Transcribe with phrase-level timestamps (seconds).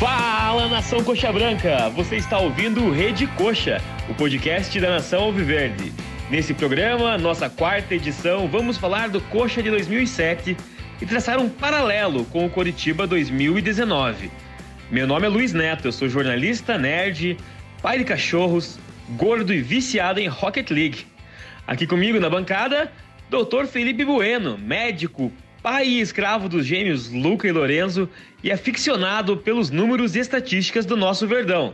[0.00, 1.88] Fala nação Coxa Branca!
[1.90, 5.92] Você está ouvindo Rede Coxa, o podcast da nação Alviverde.
[6.28, 10.56] Nesse programa, nossa quarta edição, vamos falar do Coxa de 2007
[11.00, 14.32] e traçar um paralelo com o Coritiba 2019.
[14.90, 17.36] Meu nome é Luiz Neto, eu sou jornalista, nerd,
[17.80, 18.80] pai de cachorros,
[19.10, 21.06] gordo e viciado em Rocket League.
[21.68, 22.90] Aqui comigo na bancada,
[23.30, 23.66] Dr.
[23.66, 25.32] Felipe Bueno, médico,
[25.64, 28.06] pai e escravo dos gêmeos Luca e Lorenzo
[28.42, 31.72] e aficionado pelos números e estatísticas do nosso Verdão.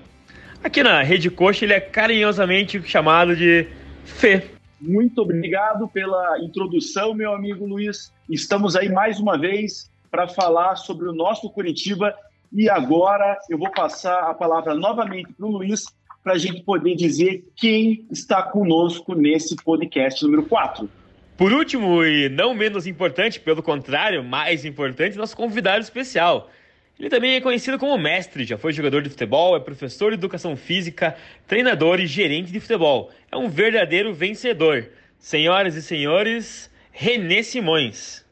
[0.63, 3.67] Aqui na Rede Coxa ele é carinhosamente chamado de
[4.05, 4.45] Fê.
[4.81, 8.13] Muito obrigado pela introdução, meu amigo Luiz.
[8.29, 12.15] Estamos aí mais uma vez para falar sobre o nosso Curitiba
[12.53, 15.85] e agora eu vou passar a palavra novamente para o Luiz
[16.23, 21.00] para a gente poder dizer quem está conosco nesse podcast número 4.
[21.41, 26.51] Por último, e não menos importante, pelo contrário, mais importante, nosso convidado especial.
[26.99, 30.55] Ele também é conhecido como mestre, já foi jogador de futebol, é professor de educação
[30.55, 33.11] física, treinador e gerente de futebol.
[33.33, 34.91] É um verdadeiro vencedor.
[35.19, 38.23] Senhoras e senhores, Renê Simões.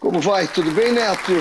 [0.00, 0.48] Como vai?
[0.48, 1.40] Tudo bem, Neto?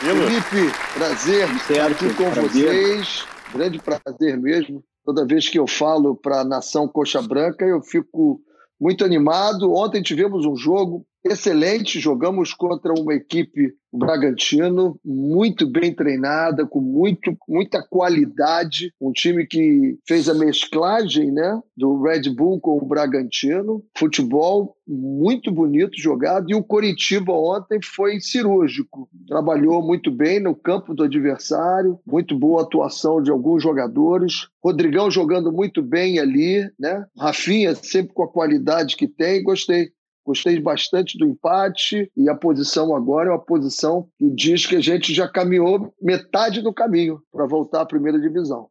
[0.00, 2.70] Felipe, prazer estar aqui com prazer.
[2.70, 3.26] vocês.
[3.52, 4.82] Grande prazer mesmo.
[5.04, 8.40] Toda vez que eu falo para a nação Coxa Branca, eu fico
[8.80, 9.72] muito animado.
[9.72, 17.34] Ontem tivemos um jogo excelente, jogamos contra uma equipe Bragantino, muito bem treinada, com muito,
[17.48, 23.82] muita qualidade, um time que fez a mesclagem né, do Red Bull com o Bragantino,
[23.96, 30.94] futebol muito bonito jogado, e o Coritiba ontem foi cirúrgico, trabalhou muito bem no campo
[30.94, 37.06] do adversário, muito boa atuação de alguns jogadores, Rodrigão jogando muito bem ali, né?
[37.16, 39.90] Rafinha sempre com a qualidade que tem, gostei.
[40.28, 44.80] Gostei bastante do empate e a posição agora é uma posição que diz que a
[44.80, 48.68] gente já caminhou metade do caminho para voltar à primeira divisão.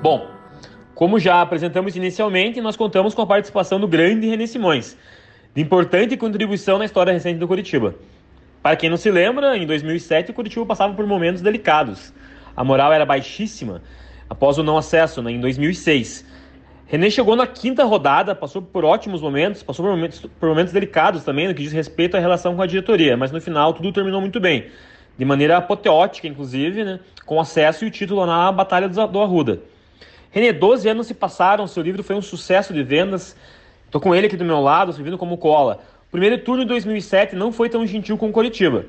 [0.00, 0.26] Bom,
[0.94, 4.96] como já apresentamos inicialmente, nós contamos com a participação do grande René Simões,
[5.54, 7.94] de importante contribuição na história recente do Curitiba.
[8.62, 12.14] Para quem não se lembra, em 2007 o Curitiba passava por momentos delicados.
[12.56, 13.82] A moral era baixíssima
[14.28, 16.24] após o não acesso né, em 2006.
[16.86, 21.24] René chegou na quinta rodada, passou por ótimos momentos, passou por momentos, por momentos delicados
[21.24, 24.20] também no que diz respeito à relação com a diretoria, mas no final tudo terminou
[24.20, 24.66] muito bem,
[25.18, 29.60] de maneira apoteótica, inclusive, né, com acesso e o título na Batalha do Arruda.
[30.30, 33.36] René, 12 anos se passaram, seu livro foi um sucesso de vendas,
[33.86, 35.80] estou com ele aqui do meu lado, servindo como cola.
[36.08, 38.86] O primeiro turno de 2007 não foi tão gentil com o Coritiba.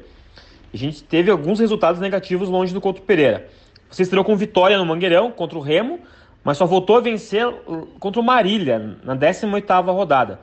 [0.73, 3.49] A gente teve alguns resultados negativos longe do Couto Pereira.
[3.89, 5.99] Você estreou com vitória no Mangueirão contra o Remo,
[6.43, 7.45] mas só voltou a vencer
[7.99, 10.39] contra o Marília na 18ª rodada.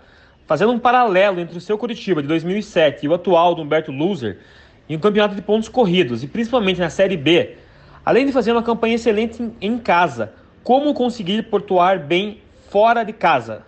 [0.46, 4.38] Fazendo um paralelo entre o seu Curitiba de 2007 e o atual do Humberto Loser
[4.88, 7.56] em um campeonato de pontos corridos e principalmente na Série B,
[8.04, 13.64] além de fazer uma campanha excelente em casa, como conseguir pontuar bem fora de casa?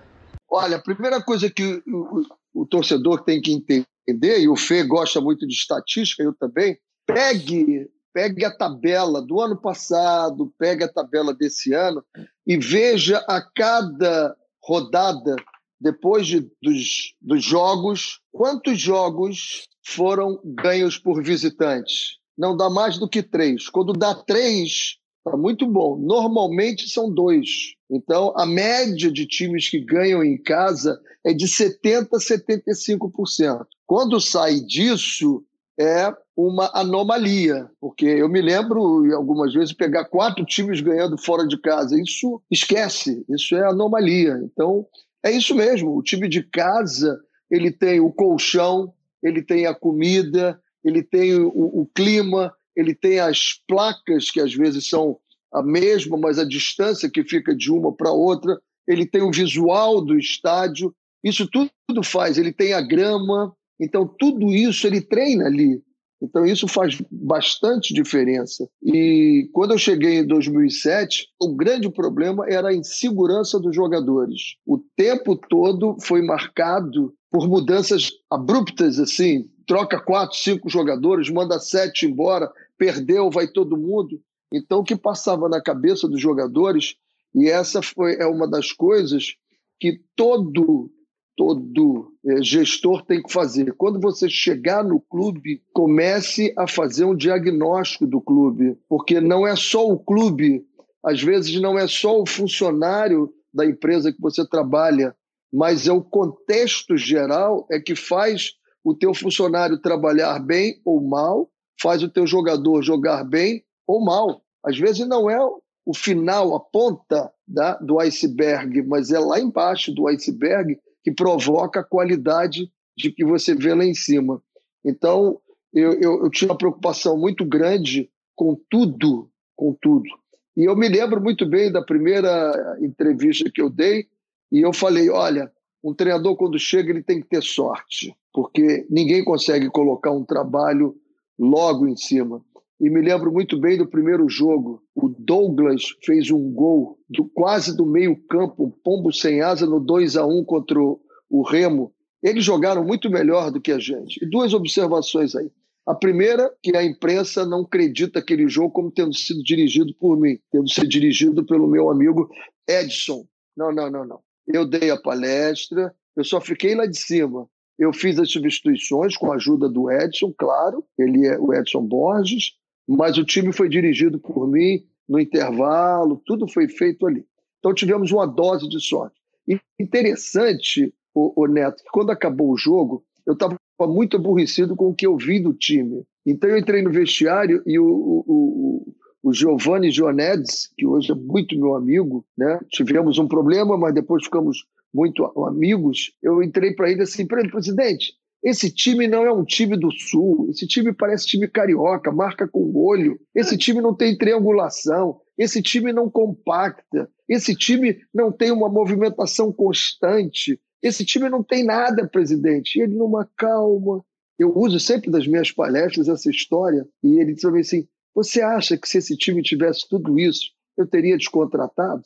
[0.51, 2.23] Olha, a primeira coisa que o,
[2.55, 6.79] o, o torcedor tem que entender, e o Fê gosta muito de estatística, eu também,
[7.07, 12.03] pegue pegue a tabela do ano passado, pegue a tabela desse ano
[12.47, 14.35] e veja a cada
[14.65, 15.37] rodada,
[15.79, 22.17] depois de, dos, dos jogos, quantos jogos foram ganhos por visitantes.
[22.39, 23.69] Não dá mais do que três.
[23.69, 25.99] Quando dá três, está muito bom.
[25.99, 27.75] Normalmente são dois.
[27.91, 33.67] Então, a média de times que ganham em casa é de 70% a 75%.
[33.87, 35.45] Quando sai disso,
[35.79, 38.81] é uma anomalia, porque eu me lembro
[39.15, 42.01] algumas vezes pegar quatro times ganhando fora de casa.
[42.01, 44.41] Isso esquece, isso é anomalia.
[44.45, 44.87] Então,
[45.25, 45.97] é isso mesmo.
[45.97, 47.19] O time de casa
[47.51, 48.93] ele tem o colchão,
[49.23, 54.55] ele tem a comida, ele tem o, o clima, ele tem as placas que às
[54.55, 55.19] vezes são
[55.53, 60.05] a mesma, mas a distância que fica de uma para outra, ele tem o visual
[60.05, 60.95] do estádio.
[61.25, 62.37] Isso tudo faz.
[62.37, 65.83] Ele tem a grama, então, tudo isso ele treina ali.
[66.21, 68.67] Então, isso faz bastante diferença.
[68.83, 74.57] E quando eu cheguei em 2007, o grande problema era a insegurança dos jogadores.
[74.65, 79.47] O tempo todo foi marcado por mudanças abruptas, assim.
[79.67, 84.19] Troca quatro, cinco jogadores, manda sete embora, perdeu, vai todo mundo.
[84.51, 86.95] Então, o que passava na cabeça dos jogadores,
[87.35, 89.35] e essa foi, é uma das coisas
[89.79, 90.91] que todo
[91.37, 93.73] todo é, gestor tem que fazer.
[93.75, 99.55] Quando você chegar no clube, comece a fazer um diagnóstico do clube, porque não é
[99.55, 100.65] só o clube,
[101.05, 105.15] às vezes não é só o funcionário da empresa que você trabalha,
[105.53, 111.51] mas é o contexto geral é que faz o teu funcionário trabalhar bem ou mal,
[111.81, 114.43] faz o teu jogador jogar bem ou mal.
[114.65, 115.39] Às vezes não é
[115.87, 121.79] o final, a ponta da, do iceberg, mas é lá embaixo do iceberg que provoca
[121.79, 122.69] a qualidade
[122.99, 124.43] de que você vê lá em cima.
[124.85, 125.41] Então,
[125.73, 130.09] eu, eu, eu tinha uma preocupação muito grande com tudo, com tudo.
[130.57, 134.09] E eu me lembro muito bem da primeira entrevista que eu dei,
[134.51, 135.49] e eu falei: olha,
[135.81, 140.97] um treinador, quando chega, ele tem que ter sorte, porque ninguém consegue colocar um trabalho
[141.39, 142.45] logo em cima.
[142.79, 144.83] E me lembro muito bem do primeiro jogo.
[144.95, 150.17] O Douglas fez um gol do, quase do meio-campo, um pombo sem asa no 2
[150.17, 151.93] a 1 contra o, Remo.
[152.23, 154.23] Eles jogaram muito melhor do que a gente.
[154.23, 155.51] E duas observações aí.
[155.87, 160.39] A primeira, que a imprensa não acredita aquele jogo como tendo sido dirigido por mim,
[160.51, 162.29] tendo sido dirigido pelo meu amigo
[162.69, 163.25] Edson.
[163.57, 164.21] Não, não, não, não.
[164.47, 167.49] Eu dei a palestra, eu só fiquei lá de cima.
[167.79, 172.53] Eu fiz as substituições com a ajuda do Edson, claro, ele é o Edson Borges,
[172.87, 177.25] mas o time foi dirigido por mim no intervalo, tudo foi feito ali.
[177.59, 179.17] Então tivemos uma dose de sorte.
[179.49, 183.57] E interessante, o, o Neto, que quando acabou o jogo, eu estava
[183.89, 186.05] muito aborrecido com o que eu vi do time.
[186.25, 191.15] Então eu entrei no vestiário e o, o, o, o Giovanni Gionedes, que hoje é
[191.15, 192.61] muito meu amigo, né?
[192.69, 196.13] tivemos um problema, mas depois ficamos muito amigos.
[196.23, 198.15] Eu entrei para ele assim, presidente,
[198.47, 202.61] esse time não é um time do Sul, esse time parece time carioca, marca com
[202.61, 208.53] o olho, esse time não tem triangulação, esse time não compacta, esse time não tem
[208.53, 212.79] uma movimentação constante, esse time não tem nada, presidente.
[212.79, 214.05] E ele numa calma.
[214.39, 218.89] Eu uso sempre das minhas palestras essa história, e ele disse assim: Você acha que
[218.89, 222.05] se esse time tivesse tudo isso, eu teria descontratado?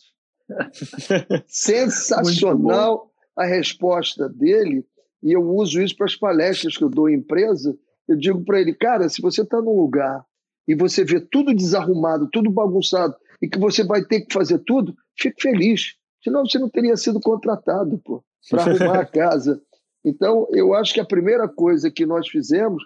[1.47, 4.87] Sensacional a resposta dele
[5.23, 7.77] e eu uso isso para as palestras que eu dou em empresa.
[8.09, 10.25] Eu digo para ele, cara, se você está num lugar
[10.67, 14.95] e você vê tudo desarrumado, tudo bagunçado, e que você vai ter que fazer tudo,
[15.19, 15.95] fique feliz.
[16.23, 18.01] Senão você não teria sido contratado
[18.49, 19.61] para arrumar a casa.
[20.05, 22.83] Então, eu acho que a primeira coisa que nós fizemos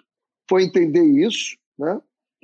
[0.49, 1.99] foi entender isso, né?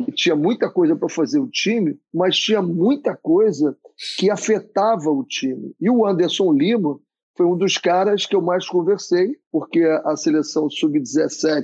[0.05, 3.77] que tinha muita coisa para fazer o time, mas tinha muita coisa
[4.17, 5.75] que afetava o time.
[5.79, 6.99] E o Anderson Lima,
[7.35, 11.63] foi um dos caras que eu mais conversei, porque a seleção sub-17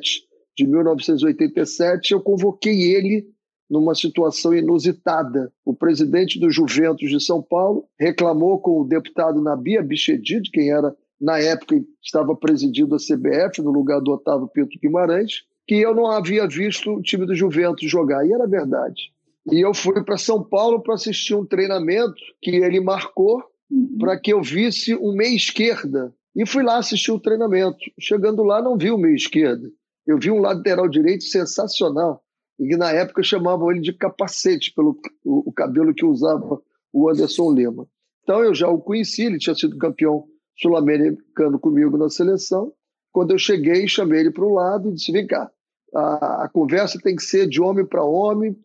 [0.57, 3.27] de 1987 eu convoquei ele
[3.69, 5.51] numa situação inusitada.
[5.65, 10.95] O presidente do Juventus de São Paulo reclamou com o deputado Nabia Bichedid, quem era
[11.19, 16.07] na época estava presidindo a CBF no lugar do Otávio Pinto Guimarães, que eu não
[16.07, 19.11] havia visto o time do Juventus jogar, e era verdade.
[19.51, 23.97] E eu fui para São Paulo para assistir um treinamento que ele marcou uhum.
[23.99, 26.13] para que eu visse um meia esquerda.
[26.35, 27.77] E fui lá assistir o treinamento.
[27.99, 29.67] Chegando lá, não vi o meia esquerda.
[30.05, 32.23] Eu vi um lateral direito sensacional.
[32.59, 36.61] E na época chamavam ele de capacete, pelo o, o cabelo que usava
[36.91, 37.87] o Anderson Lima.
[38.23, 40.25] Então eu já o conheci, ele tinha sido campeão
[40.57, 42.73] sul-americano comigo na seleção.
[43.11, 45.49] Quando eu cheguei, chamei ele para o lado e disse: vem cá,
[45.93, 48.55] a, a conversa tem que ser de homem para homem,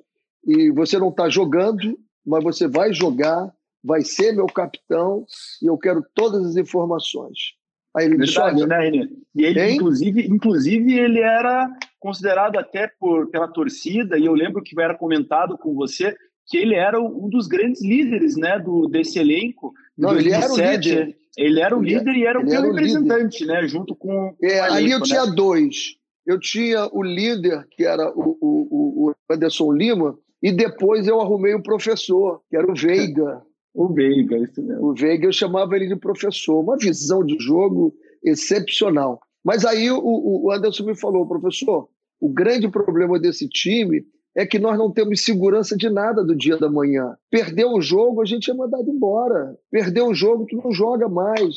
[0.45, 3.53] e você não está jogando, mas você vai jogar
[3.83, 5.27] vai ser meu capitão
[5.63, 7.55] e eu quero todas as informações.
[7.95, 9.09] Aí ele Verdade, disse, né, Renê?
[9.35, 11.69] E ele, inclusive, inclusive, ele era
[12.01, 16.17] considerado até por, pela torcida, e eu lembro que era comentado com você
[16.47, 19.73] que ele era um dos grandes líderes né, do, desse elenco.
[19.97, 20.89] Não, 2007.
[20.89, 21.17] ele era o líder.
[21.39, 23.67] Ele era o líder e era o teu representante, né?
[23.67, 24.35] Junto com.
[24.43, 25.05] É, elenco, ali eu né?
[25.05, 25.97] tinha dois.
[26.27, 31.55] Eu tinha o líder, que era o, o, o Anderson Lima, e depois eu arrumei
[31.55, 33.43] o professor, que era o Veiga.
[33.75, 34.37] O Veiga.
[34.81, 36.61] O Veiga, eu chamava ele de professor.
[36.61, 39.21] Uma visão de jogo excepcional.
[39.45, 41.89] Mas aí o, o Anderson me falou, professor,
[42.21, 46.57] o grande problema desse time é que nós não temos segurança de nada do dia
[46.57, 47.17] da manhã.
[47.31, 49.59] Perdeu o jogo, a gente é mandado embora.
[49.71, 51.55] Perdeu o jogo, tu não joga mais.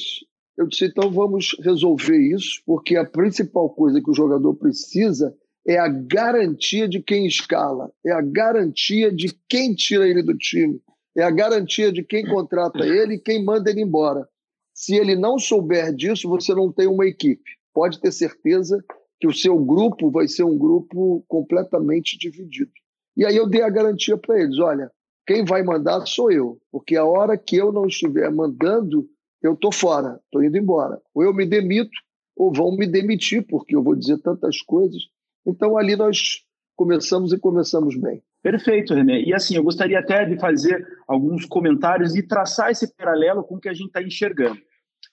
[0.57, 5.35] Eu disse, então vamos resolver isso, porque a principal coisa que o jogador precisa
[5.67, 10.79] é a garantia de quem escala, é a garantia de quem tira ele do time
[11.15, 14.27] é a garantia de quem contrata ele e quem manda ele embora.
[14.73, 17.43] Se ele não souber disso, você não tem uma equipe.
[17.73, 18.83] Pode ter certeza
[19.19, 22.71] que o seu grupo vai ser um grupo completamente dividido.
[23.15, 24.91] E aí eu dei a garantia para eles: olha,
[25.25, 29.07] quem vai mandar sou eu, porque a hora que eu não estiver mandando,
[29.41, 31.01] eu estou fora, estou indo embora.
[31.13, 31.97] Ou eu me demito,
[32.35, 35.01] ou vão me demitir, porque eu vou dizer tantas coisas.
[35.45, 36.43] Então ali nós
[36.75, 38.21] começamos e começamos bem.
[38.45, 39.21] Perfeito, René.
[39.21, 43.59] E assim, eu gostaria até de fazer alguns comentários e traçar esse paralelo com o
[43.59, 44.59] que a gente está enxergando.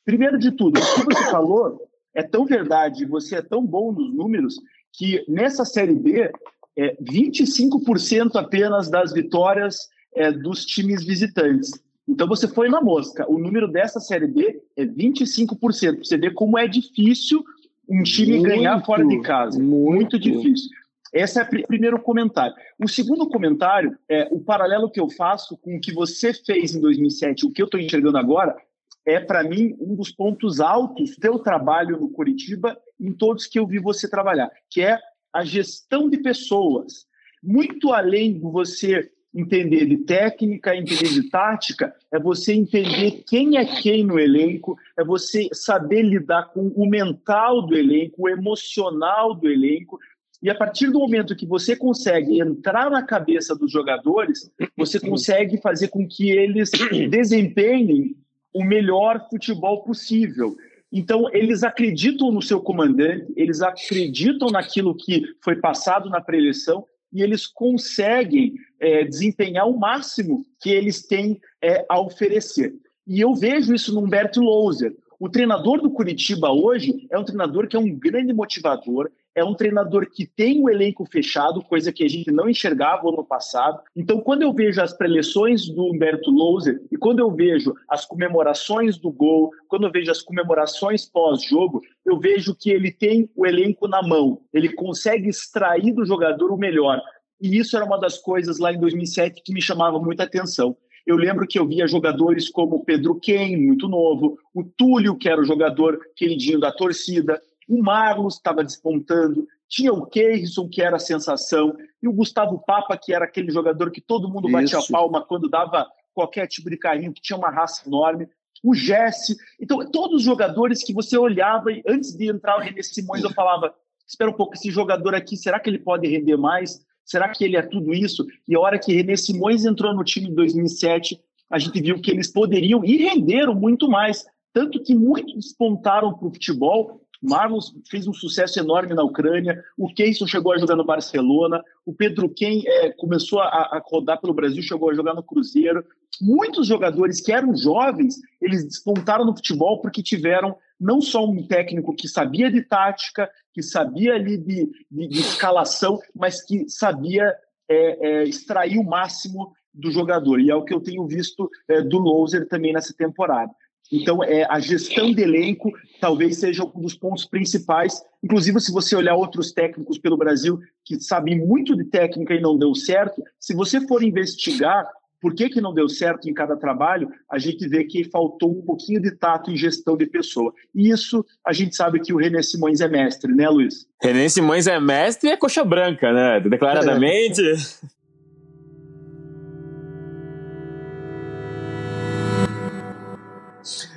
[0.05, 1.81] Primeiro de tudo, o que você falou
[2.15, 4.57] é tão verdade, você é tão bom nos números,
[4.93, 6.31] que nessa Série B,
[6.77, 11.71] é, 25% apenas das vitórias é, dos times visitantes.
[12.07, 13.25] Então você foi na mosca.
[13.31, 16.05] O número dessa Série B é 25%.
[16.05, 17.43] Você vê como é difícil
[17.89, 19.59] um time muito, ganhar fora de casa.
[19.59, 20.69] Muito, muito difícil.
[21.13, 22.55] Esse é o primeiro comentário.
[22.83, 26.81] O segundo comentário é o paralelo que eu faço com o que você fez em
[26.81, 28.57] 2007, o que eu estou enxergando agora,
[29.05, 33.67] é para mim um dos pontos altos do trabalho no Curitiba, em todos que eu
[33.67, 34.99] vi você trabalhar, que é
[35.33, 37.07] a gestão de pessoas.
[37.43, 43.65] Muito além de você entender de técnica, entender de tática, é você entender quem é
[43.65, 49.49] quem no elenco, é você saber lidar com o mental do elenco, o emocional do
[49.49, 49.99] elenco.
[50.43, 55.57] E a partir do momento que você consegue entrar na cabeça dos jogadores, você consegue
[55.59, 56.71] fazer com que eles
[57.09, 58.17] desempenhem
[58.53, 60.57] o melhor futebol possível.
[60.93, 67.23] Então, eles acreditam no seu comandante, eles acreditam naquilo que foi passado na pré-eleição e
[67.23, 72.75] eles conseguem é, desempenhar o máximo que eles têm é, a oferecer.
[73.07, 74.95] E eu vejo isso no Humberto Louser.
[75.21, 79.55] O treinador do Curitiba hoje é um treinador que é um grande motivador, é um
[79.55, 83.81] treinador que tem o elenco fechado, coisa que a gente não enxergava no passado.
[83.97, 88.99] Então, quando eu vejo as preleções do Humberto Louser e quando eu vejo as comemorações
[88.99, 93.89] do gol, quando eu vejo as comemorações pós-jogo, eu vejo que ele tem o elenco
[93.89, 97.01] na mão, ele consegue extrair do jogador o melhor.
[97.41, 100.77] E isso era uma das coisas lá em 2007 que me chamava muita atenção.
[101.05, 105.41] Eu lembro que eu via jogadores como Pedro Ken, muito novo, o Túlio, que era
[105.41, 107.41] o jogador queridinho da torcida,
[107.73, 112.99] o Marlos estava despontando, tinha o Keirson, que era a sensação, e o Gustavo Papa,
[112.99, 114.93] que era aquele jogador que todo mundo batia Isso.
[114.93, 118.29] palma quando dava qualquer tipo de carrinho, que tinha uma raça enorme.
[118.63, 119.35] O Jesse.
[119.59, 123.33] Então, todos os jogadores que você olhava e antes de entrar o René Simões, eu
[123.33, 123.75] falava:
[124.07, 126.85] espera um pouco, esse jogador aqui, será que ele pode render mais?
[127.07, 128.27] Será que ele é tudo isso?
[128.47, 131.19] E a hora que René Simões entrou no time em 2007,
[131.51, 134.27] a gente viu que eles poderiam e renderam muito mais.
[134.53, 139.87] Tanto que muitos despontaram para o futebol Marlos fez um sucesso enorme na Ucrânia, o
[139.93, 144.35] Keyson chegou a jogar no Barcelona, o Pedro Ken é, começou a, a, rodar pelo
[144.35, 145.85] Brasil, chegou a jogar no Cruzeiro.
[146.21, 151.95] Muitos jogadores que eram jovens, eles despontaram no futebol porque tiveram não só um técnico
[151.95, 157.33] que sabia de tática, que sabia ali de, de, de escalação, mas que sabia
[157.69, 160.41] é, é, extrair o máximo do jogador.
[160.41, 163.53] E é o que eu tenho visto é, do Loser também nessa temporada.
[163.93, 165.71] Então, é, a gestão de elenco
[166.01, 168.03] talvez seja um dos pontos principais.
[168.25, 172.59] Inclusive, se você olhar outros técnicos pelo Brasil que sabem muito de técnica e não
[172.59, 174.89] deu certo, se você for investigar
[175.21, 178.63] por que, que não deu certo em cada trabalho, a gente vê que faltou um
[178.63, 180.53] pouquinho de tato em gestão de pessoa.
[180.75, 183.87] E isso a gente sabe que o René Simões é mestre, né, Luiz?
[184.03, 186.41] René Simões é mestre e é coxa branca, né?
[186.41, 187.41] Declaradamente.
[187.41, 187.55] É.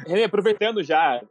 [0.06, 1.22] René, aproveitando já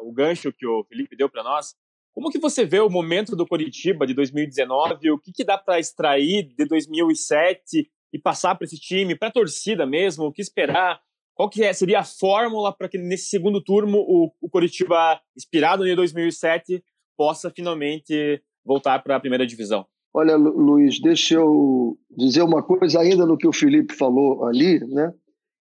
[0.00, 1.74] o gancho que o Felipe deu para nós,
[2.14, 5.10] como que você vê o momento do Coritiba de 2019?
[5.10, 9.32] O que, que dá para extrair de 2007 e passar para esse time, para a
[9.32, 10.26] torcida mesmo?
[10.26, 11.00] O que esperar?
[11.34, 15.86] Qual que é, seria a fórmula para que nesse segundo turno o, o Coritiba, inspirado
[15.86, 16.84] em 2007,
[17.16, 19.86] possa finalmente voltar para a primeira divisão?
[20.14, 25.10] Olha, Luiz, deixa eu dizer uma coisa ainda no que o Felipe falou ali, né?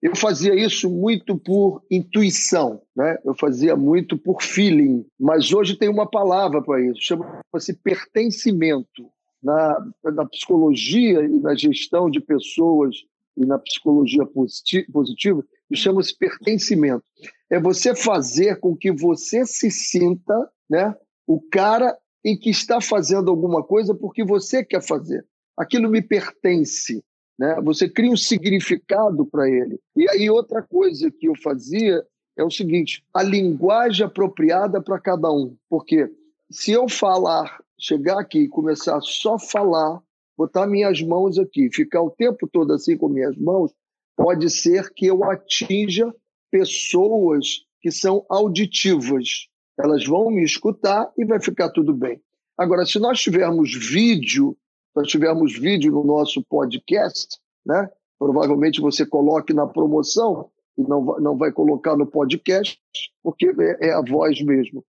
[0.01, 3.17] Eu fazia isso muito por intuição, né?
[3.25, 9.09] eu fazia muito por feeling, mas hoje tem uma palavra para isso, chama-se pertencimento.
[9.41, 12.95] Na, na psicologia e na gestão de pessoas
[13.37, 17.03] e na psicologia positiva, chama-se pertencimento.
[17.49, 20.33] É você fazer com que você se sinta
[20.67, 20.93] né,
[21.27, 25.25] o cara em que está fazendo alguma coisa porque você quer fazer.
[25.55, 27.03] Aquilo me pertence.
[27.37, 27.59] Né?
[27.63, 29.79] Você cria um significado para ele.
[29.95, 32.03] E aí, outra coisa que eu fazia
[32.37, 35.55] é o seguinte: a linguagem apropriada para cada um.
[35.69, 36.09] Porque
[36.49, 40.01] se eu falar, chegar aqui e começar só a falar,
[40.37, 43.71] botar minhas mãos aqui, ficar o tempo todo assim com minhas mãos,
[44.15, 46.13] pode ser que eu atinja
[46.49, 49.47] pessoas que são auditivas.
[49.79, 52.19] Elas vão me escutar e vai ficar tudo bem.
[52.57, 54.57] Agora, se nós tivermos vídeo
[54.97, 57.87] nós tivermos vídeo no nosso podcast, né?
[58.17, 62.79] Provavelmente você coloque na promoção e não, não vai colocar no podcast,
[63.21, 64.83] porque é, é a voz mesmo.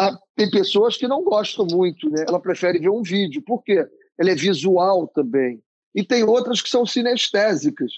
[0.00, 2.24] Ah, tem pessoas que não gostam muito, né?
[2.26, 3.42] Ela prefere ver um vídeo.
[3.42, 3.86] Por quê?
[4.18, 5.62] Ela é visual também.
[5.94, 7.92] E tem outras que são sinestésicas.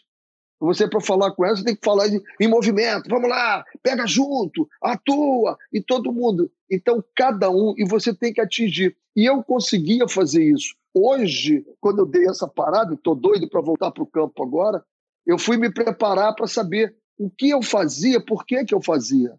[0.60, 3.08] Você, para falar com ela, você tem que falar em movimento.
[3.08, 6.50] Vamos lá, pega junto, atua, e todo mundo.
[6.70, 8.96] Então, cada um, e você tem que atingir.
[9.14, 10.74] E eu conseguia fazer isso.
[10.92, 14.82] Hoje, quando eu dei essa parada, estou doido para voltar para o campo agora,
[15.24, 19.34] eu fui me preparar para saber o que eu fazia, por que, que eu fazia.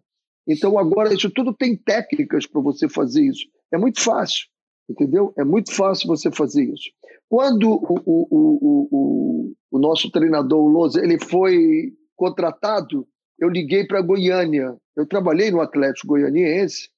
[0.46, 3.46] Então, agora, isso tudo tem técnicas para você fazer isso.
[3.72, 4.46] É muito fácil,
[4.88, 5.34] entendeu?
[5.36, 6.90] É muito fácil você fazer isso.
[7.30, 13.06] Quando o, o, o, o, o nosso treinador, o Lousa, ele foi contratado,
[13.38, 14.76] eu liguei para Goiânia.
[14.96, 16.88] Eu trabalhei no Atlético Goianiense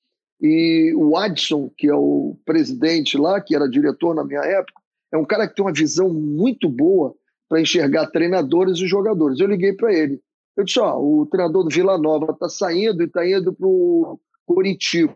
[0.41, 4.81] e o Adson, que é o presidente lá, que era diretor na minha época,
[5.13, 7.15] é um cara que tem uma visão muito boa
[7.47, 9.39] para enxergar treinadores e jogadores.
[9.39, 10.19] Eu liguei para ele.
[10.57, 14.19] Eu disse: Ó, o treinador do Vila Nova está saindo e está indo para o
[14.47, 15.15] Curitiba.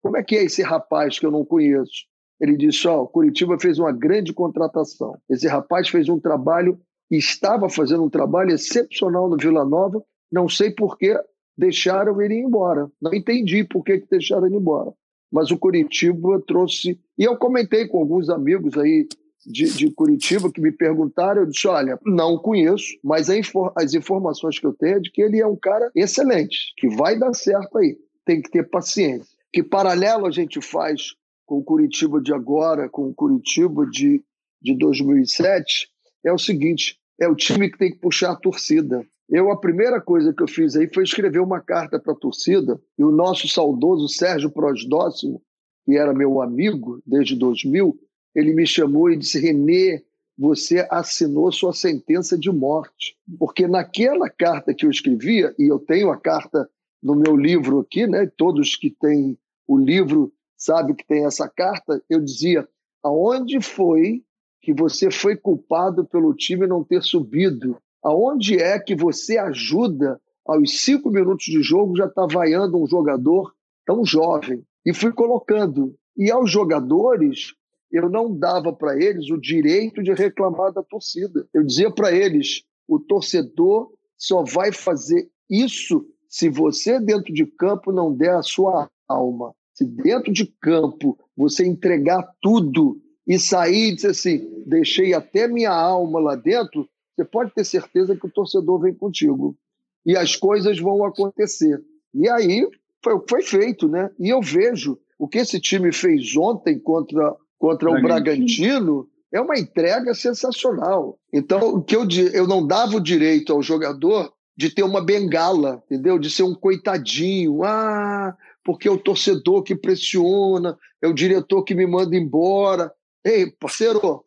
[0.00, 2.11] Como é que é esse rapaz que eu não conheço?
[2.42, 5.16] Ele disse: Ó, o Curitiba fez uma grande contratação.
[5.30, 6.76] Esse rapaz fez um trabalho,
[7.08, 10.04] estava fazendo um trabalho excepcional no Vila Nova.
[10.30, 11.16] Não sei por que
[11.56, 12.90] deixaram ele ir embora.
[13.00, 14.92] Não entendi por que, que deixaram ele embora.
[15.30, 16.98] Mas o Curitiba trouxe.
[17.16, 19.06] E eu comentei com alguns amigos aí
[19.46, 23.28] de, de, Curitiba que me perguntaram, eu disse, olha, não conheço, mas
[23.76, 27.18] as informações que eu tenho é de que ele é um cara excelente, que vai
[27.18, 27.96] dar certo aí.
[28.24, 29.36] Tem que ter paciência.
[29.52, 31.14] Que paralelo a gente faz
[31.46, 34.22] com o Curitiba de agora, com o Curitiba de,
[34.60, 35.88] de 2007,
[36.24, 39.04] é o seguinte, é o time que tem que puxar a torcida.
[39.28, 42.80] Eu, a primeira coisa que eu fiz aí foi escrever uma carta para a torcida,
[42.98, 45.42] e o nosso saudoso Sérgio Prosdóximo,
[45.84, 47.98] que era meu amigo desde 2000,
[48.34, 50.02] ele me chamou e disse: Renê,
[50.36, 53.16] você assinou sua sentença de morte.
[53.38, 56.68] Porque naquela carta que eu escrevia, e eu tenho a carta
[57.02, 58.30] no meu livro aqui, né?
[58.36, 60.32] todos que têm o livro
[60.64, 62.68] sabem que tem essa carta, eu dizia:
[63.02, 64.22] aonde foi
[64.60, 67.76] que você foi culpado pelo time não ter subido?
[68.02, 73.52] Aonde é que você ajuda aos cinco minutos de jogo já está vaiando um jogador
[73.84, 74.64] tão jovem?
[74.84, 75.94] E fui colocando.
[76.16, 77.54] E aos jogadores,
[77.90, 81.46] eu não dava para eles o direito de reclamar da torcida.
[81.52, 87.92] Eu dizia para eles: o torcedor só vai fazer isso se você, dentro de campo,
[87.92, 89.54] não der a sua alma.
[89.74, 95.72] Se dentro de campo você entregar tudo e sair e dizer assim: deixei até minha
[95.72, 99.56] alma lá dentro, você pode ter certeza que o torcedor vem contigo.
[100.04, 101.80] E as coisas vão acontecer.
[102.14, 102.68] E aí
[103.02, 104.10] foi foi feito, né?
[104.18, 109.58] E eu vejo o que esse time fez ontem contra contra o Bragantino é uma
[109.58, 111.18] entrega sensacional.
[111.32, 115.82] Então, o que eu, eu não dava o direito ao jogador de ter uma bengala,
[115.86, 116.18] entendeu?
[116.18, 117.64] De ser um coitadinho.
[117.64, 122.92] Ah, porque é o torcedor que pressiona, é o diretor que me manda embora.
[123.24, 124.24] Ei, parceiro,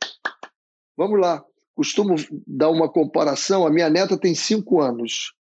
[0.97, 1.43] vamos lá.
[1.73, 2.15] Costumo
[2.47, 3.65] dar uma comparação.
[3.65, 5.33] A minha neta tem cinco anos.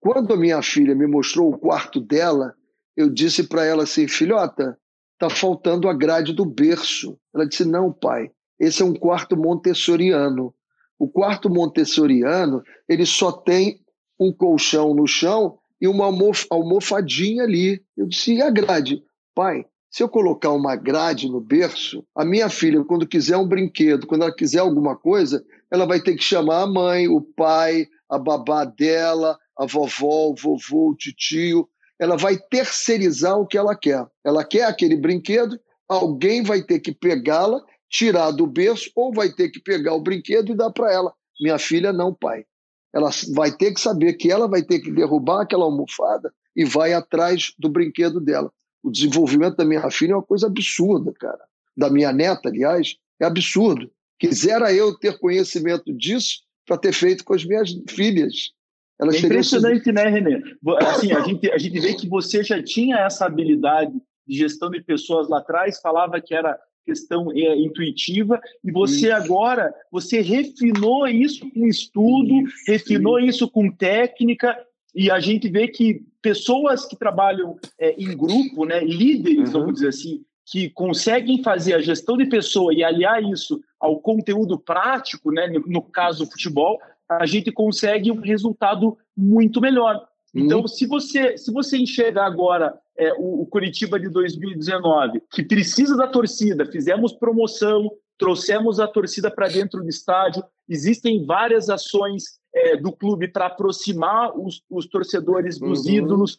[0.00, 2.54] Quando a minha filha me mostrou o quarto dela,
[2.96, 4.76] eu disse para ela assim, filhota,
[5.12, 7.18] está faltando a grade do berço.
[7.34, 10.54] Ela disse: Não, pai, esse é um quarto montessoriano.
[10.98, 13.80] O quarto montessoriano ele só tem
[14.18, 16.06] um colchão no chão e uma
[16.48, 17.82] almofadinha ali.
[17.96, 19.02] Eu disse: E a grade?
[19.34, 24.06] Pai, se eu colocar uma grade no berço, a minha filha, quando quiser um brinquedo,
[24.06, 28.16] quando ela quiser alguma coisa, ela vai ter que chamar a mãe, o pai, a
[28.16, 31.68] babá dela, a vovó, o vovô, o tio,
[31.98, 34.06] ela vai terceirizar o que ela quer.
[34.24, 39.50] Ela quer aquele brinquedo, alguém vai ter que pegá-la, tirar do berço, ou vai ter
[39.50, 41.12] que pegar o brinquedo e dar para ela.
[41.40, 42.44] Minha filha, não, pai.
[42.92, 46.92] Ela vai ter que saber que ela vai ter que derrubar aquela almofada e vai
[46.92, 48.52] atrás do brinquedo dela.
[48.82, 51.40] O desenvolvimento da minha filha é uma coisa absurda, cara.
[51.76, 53.90] Da minha neta, aliás, é absurdo.
[54.18, 58.52] Quisera eu ter conhecimento disso para ter feito com as minhas filhas.
[59.00, 60.42] Elas é impressionante, né, Renê?
[60.78, 63.92] Assim, a gente, a gente vê que você já tinha essa habilidade
[64.26, 69.12] de gestão de pessoas lá atrás, falava que era questão é, intuitiva e você isso.
[69.12, 73.28] agora você refinou isso com estudo, isso, refinou isso.
[73.28, 74.56] isso com técnica
[74.94, 79.60] e a gente vê que pessoas que trabalham é, em grupo, né, líderes, uhum.
[79.60, 84.58] vamos dizer assim, que conseguem fazer a gestão de pessoa e aliar isso ao conteúdo
[84.58, 90.06] prático, né, no caso futebol, a gente consegue um resultado muito melhor.
[90.34, 90.68] Então, uhum.
[90.68, 96.06] se você se você enxergar agora é, o, o Curitiba de 2019, que precisa da
[96.06, 102.92] torcida, fizemos promoção, trouxemos a torcida para dentro do estádio, existem várias ações é, do
[102.92, 105.92] clube para aproximar os, os, torcedores dos uhum.
[105.92, 106.36] ídolos.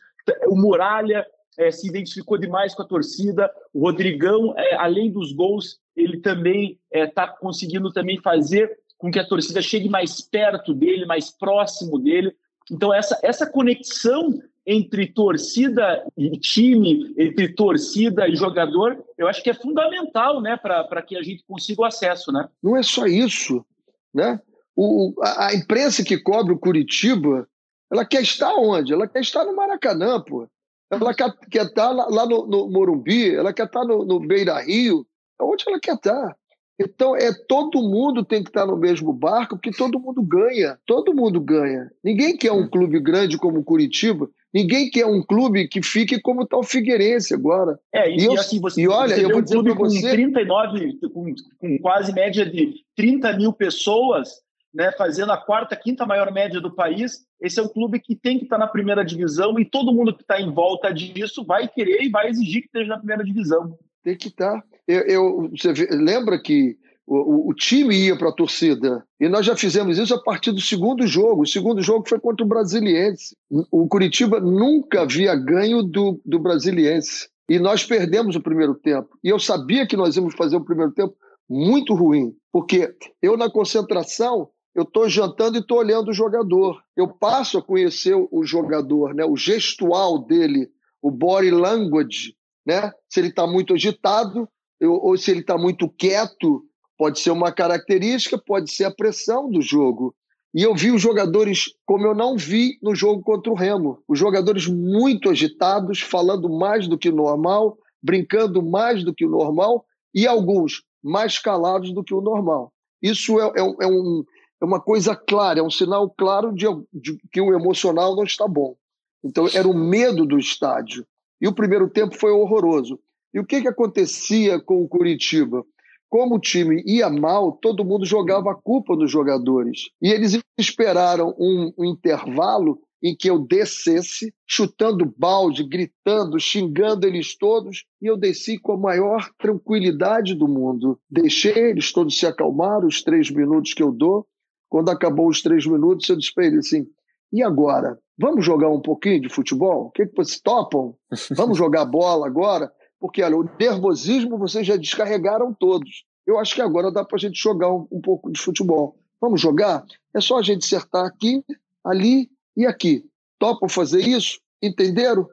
[0.48, 1.26] O Muralha
[1.58, 3.52] é, se identificou demais com a torcida.
[3.74, 9.20] O Rodrigão, é, além dos gols, ele também está é, conseguindo também fazer com que
[9.20, 12.34] a torcida chegue mais perto dele, mais próximo dele.
[12.72, 19.50] Então, essa, essa conexão entre torcida e time, entre torcida e jogador, eu acho que
[19.50, 22.32] é fundamental né, para que a gente consiga o acesso.
[22.32, 22.48] Né?
[22.62, 23.66] Não é só isso.
[24.14, 24.40] Né?
[24.76, 27.48] O, a, a imprensa que cobre o Curitiba,
[27.92, 28.94] ela quer estar onde?
[28.94, 30.48] Ela quer estar no Maracanã, pô.
[30.90, 34.60] Ela quer, quer estar lá, lá no, no, Morumbi, ela quer estar no, no Beira
[34.62, 35.06] Rio,
[35.42, 36.38] onde ela quer estar.
[36.80, 40.78] Então, é todo mundo tem que estar no mesmo barco, porque todo mundo ganha.
[40.86, 41.92] Todo mundo ganha.
[42.04, 46.44] Ninguém quer um clube grande como o Curitiba, ninguém quer um clube que fique como
[46.44, 47.80] está o Figueirense agora.
[47.94, 50.02] É, e, e, eu, assim, você, e olha, você eu vou um dizer clube você...
[50.02, 54.42] com 39, com, com quase média de 30 mil pessoas,
[54.74, 57.24] né, fazendo a quarta, quinta maior média do país.
[57.40, 60.24] Esse é um clube que tem que estar na primeira divisão e todo mundo que
[60.24, 63.78] está em volta disso vai querer e vai exigir que esteja na primeira divisão.
[64.04, 64.62] Tem que estar.
[64.88, 69.56] Eu, eu você lembra que o, o time ia para a torcida e nós já
[69.56, 71.44] fizemos isso a partir do segundo jogo.
[71.44, 73.36] O segundo jogo foi contra o Brasiliense.
[73.72, 77.28] O Curitiba nunca havia ganho do, do Brasiliense.
[77.50, 79.10] E nós perdemos o primeiro tempo.
[79.24, 81.14] E eu sabia que nós íamos fazer o primeiro tempo
[81.50, 86.82] muito ruim, porque eu na concentração eu estou jantando e estou olhando o jogador.
[86.96, 89.24] Eu passo a conhecer o jogador, né?
[89.24, 90.70] o gestual dele,
[91.02, 92.92] o body language, né?
[93.08, 94.50] se ele está muito agitado
[94.88, 96.64] ou se ele está muito quieto.
[96.98, 100.16] Pode ser uma característica, pode ser a pressão do jogo.
[100.54, 104.00] E eu vi os jogadores como eu não vi no jogo contra o Remo.
[104.08, 109.30] Os jogadores muito agitados, falando mais do que o normal, brincando mais do que o
[109.30, 112.72] normal, e alguns mais calados do que o normal.
[113.02, 114.24] Isso é, é, é um,
[114.62, 118.48] é uma coisa clara, é um sinal claro de, de, que o emocional não está
[118.48, 118.76] bom.
[119.24, 121.06] Então, era o medo do estádio.
[121.42, 123.00] E o primeiro tempo foi horroroso.
[123.34, 125.64] E o que, que acontecia com o Curitiba?
[126.10, 129.90] Como o time ia mal, todo mundo jogava a culpa nos jogadores.
[130.02, 137.36] E eles esperaram um, um intervalo em que eu descesse, chutando balde, gritando, xingando eles
[137.38, 140.98] todos, e eu desci com a maior tranquilidade do mundo.
[141.10, 144.26] Deixei eles todos se acalmar, os três minutos que eu dou,
[144.70, 146.86] quando acabou os três minutos, eu disse para ele assim:
[147.34, 147.98] e agora?
[148.18, 149.88] Vamos jogar um pouquinho de futebol?
[149.88, 150.96] O que, que vocês topam?
[151.36, 152.72] Vamos jogar bola agora?
[153.04, 156.06] Porque, olha, o nervosismo vocês já descarregaram todos.
[156.26, 158.98] Eu acho que agora dá para a gente jogar um, um, pouco de futebol.
[159.20, 159.86] Vamos jogar?
[160.16, 161.44] É só a gente acertar aqui,
[161.84, 163.06] ali e aqui.
[163.38, 164.40] Topam fazer isso?
[164.62, 165.28] Entenderam?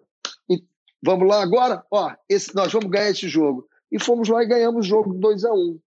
[0.49, 0.61] E
[1.01, 1.85] vamos lá agora?
[1.93, 3.65] Ó, esse, nós vamos ganhar esse jogo.
[3.93, 5.79] E fomos lá e ganhamos o jogo 2 a 1 um.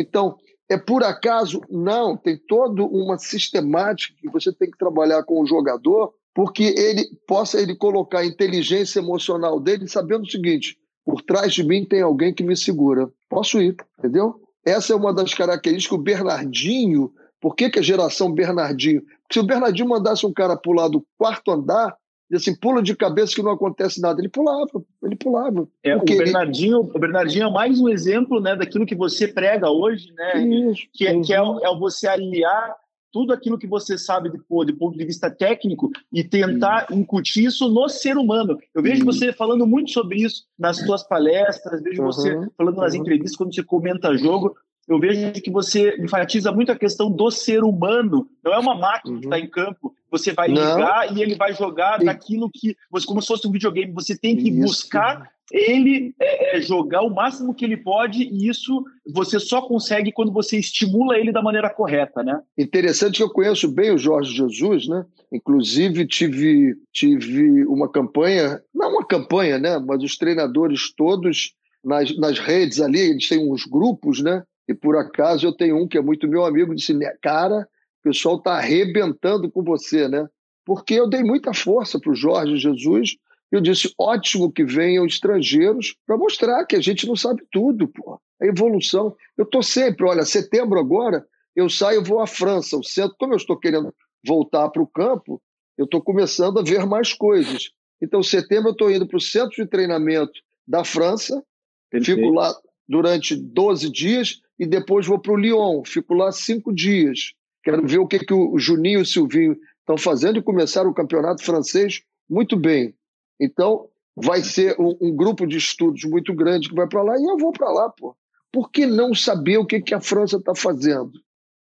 [0.00, 0.34] Então,
[0.66, 1.60] é por acaso?
[1.68, 7.06] Não, tem toda uma sistemática que você tem que trabalhar com o jogador, porque ele
[7.26, 12.02] possa ele colocar a inteligência emocional dele sabendo o seguinte: por trás de mim tem
[12.02, 13.08] alguém que me segura.
[13.30, 14.42] Posso ir, entendeu?
[14.62, 15.98] Essa é uma das características.
[15.98, 19.00] O Bernardinho, por que, que a geração Bernardinho?
[19.22, 21.96] Porque se o Bernardinho mandasse um cara pular do quarto andar,
[22.30, 24.20] e assim, pula de cabeça que não acontece nada.
[24.20, 25.66] Ele pulava, ele pulava.
[25.82, 30.12] É, o, Bernardinho, o Bernardinho é mais um exemplo né, daquilo que você prega hoje,
[30.12, 30.46] né?
[30.46, 32.76] Isso, que, é, que é, é você aliar
[33.12, 36.94] tudo aquilo que você sabe de, pô, de ponto de vista técnico e tentar isso.
[36.94, 38.58] incutir isso no ser humano.
[38.74, 39.06] Eu vejo isso.
[39.06, 42.06] você falando muito sobre isso nas suas palestras, vejo uhum.
[42.06, 43.00] você falando nas uhum.
[43.00, 44.54] entrevistas quando você comenta jogo
[44.88, 48.26] eu vejo que você enfatiza muito a questão do ser humano.
[48.42, 49.20] Não é uma máquina uhum.
[49.20, 49.94] que está em campo.
[50.10, 52.74] Você vai ligar e ele vai jogar daquilo que.
[53.06, 53.92] Como se fosse um videogame.
[53.92, 54.60] Você tem que isso.
[54.60, 60.12] buscar ele é, é, jogar o máximo que ele pode, e isso você só consegue
[60.12, 62.40] quando você estimula ele da maneira correta, né?
[62.56, 65.04] Interessante que eu conheço bem o Jorge Jesus, né?
[65.32, 69.78] Inclusive tive, tive uma campanha, não uma campanha, né?
[69.78, 74.42] Mas os treinadores todos nas, nas redes ali, eles têm uns grupos, né?
[74.68, 77.66] E por acaso eu tenho um que é muito meu amigo, disse: né, Cara,
[78.00, 80.26] o pessoal está arrebentando com você, né?
[80.64, 83.16] Porque eu dei muita força para o Jorge Jesus.
[83.50, 88.20] Eu disse: ótimo que venham estrangeiros para mostrar que a gente não sabe tudo, pô.
[88.40, 89.16] A evolução.
[89.36, 92.76] Eu estou sempre, olha, setembro agora, eu saio e vou à França.
[92.76, 93.92] O centro, como eu estou querendo
[94.24, 95.42] voltar para o campo,
[95.76, 97.70] eu estou começando a ver mais coisas.
[98.00, 100.32] Então, setembro eu estou indo para o centro de treinamento
[100.66, 101.42] da França,
[101.90, 102.20] Perfeito.
[102.20, 102.54] fico lá
[102.88, 107.32] durante 12 dias, e depois vou para o Lyon, fico lá cinco dias.
[107.62, 110.94] Quero ver o que, que o Juninho e o Silvinho estão fazendo e começar o
[110.94, 112.94] campeonato francês muito bem.
[113.40, 117.24] Então, vai ser um, um grupo de estudos muito grande que vai para lá e
[117.24, 118.16] eu vou para lá, pô.
[118.52, 121.12] Por que não saber o que, que a França está fazendo?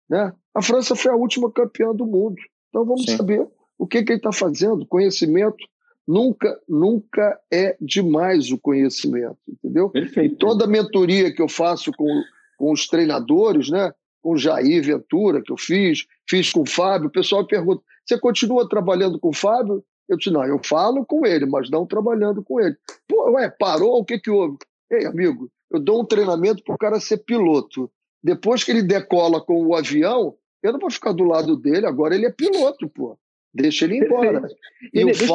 [0.10, 0.32] Né?
[0.54, 2.38] A França foi a última campeã do mundo.
[2.70, 3.18] Então vamos Sim.
[3.18, 4.86] saber o que, que ele está fazendo.
[4.86, 5.66] Conhecimento
[6.08, 9.90] nunca, nunca é demais o conhecimento, entendeu?
[9.90, 10.36] Perfeito.
[10.36, 12.24] E toda a mentoria que eu faço com
[12.58, 13.94] com os treinadores, né?
[14.22, 17.08] com o Jair Ventura, que eu fiz, fiz com o Fábio.
[17.08, 19.84] O pessoal pergunta: você continua trabalhando com o Fábio?
[20.08, 22.76] Eu disse: não, eu falo com ele, mas não trabalhando com ele.
[23.08, 24.00] Pô, ué, parou?
[24.00, 24.58] O que, que houve?
[24.92, 27.92] Ei, amigo, eu dou um treinamento para o cara ser piloto.
[28.24, 32.16] Depois que ele decola com o avião, eu não vou ficar do lado dele, agora
[32.16, 33.18] ele é piloto, pô.
[33.54, 34.42] Deixa ele embora.
[34.94, 35.26] Ele, deixa,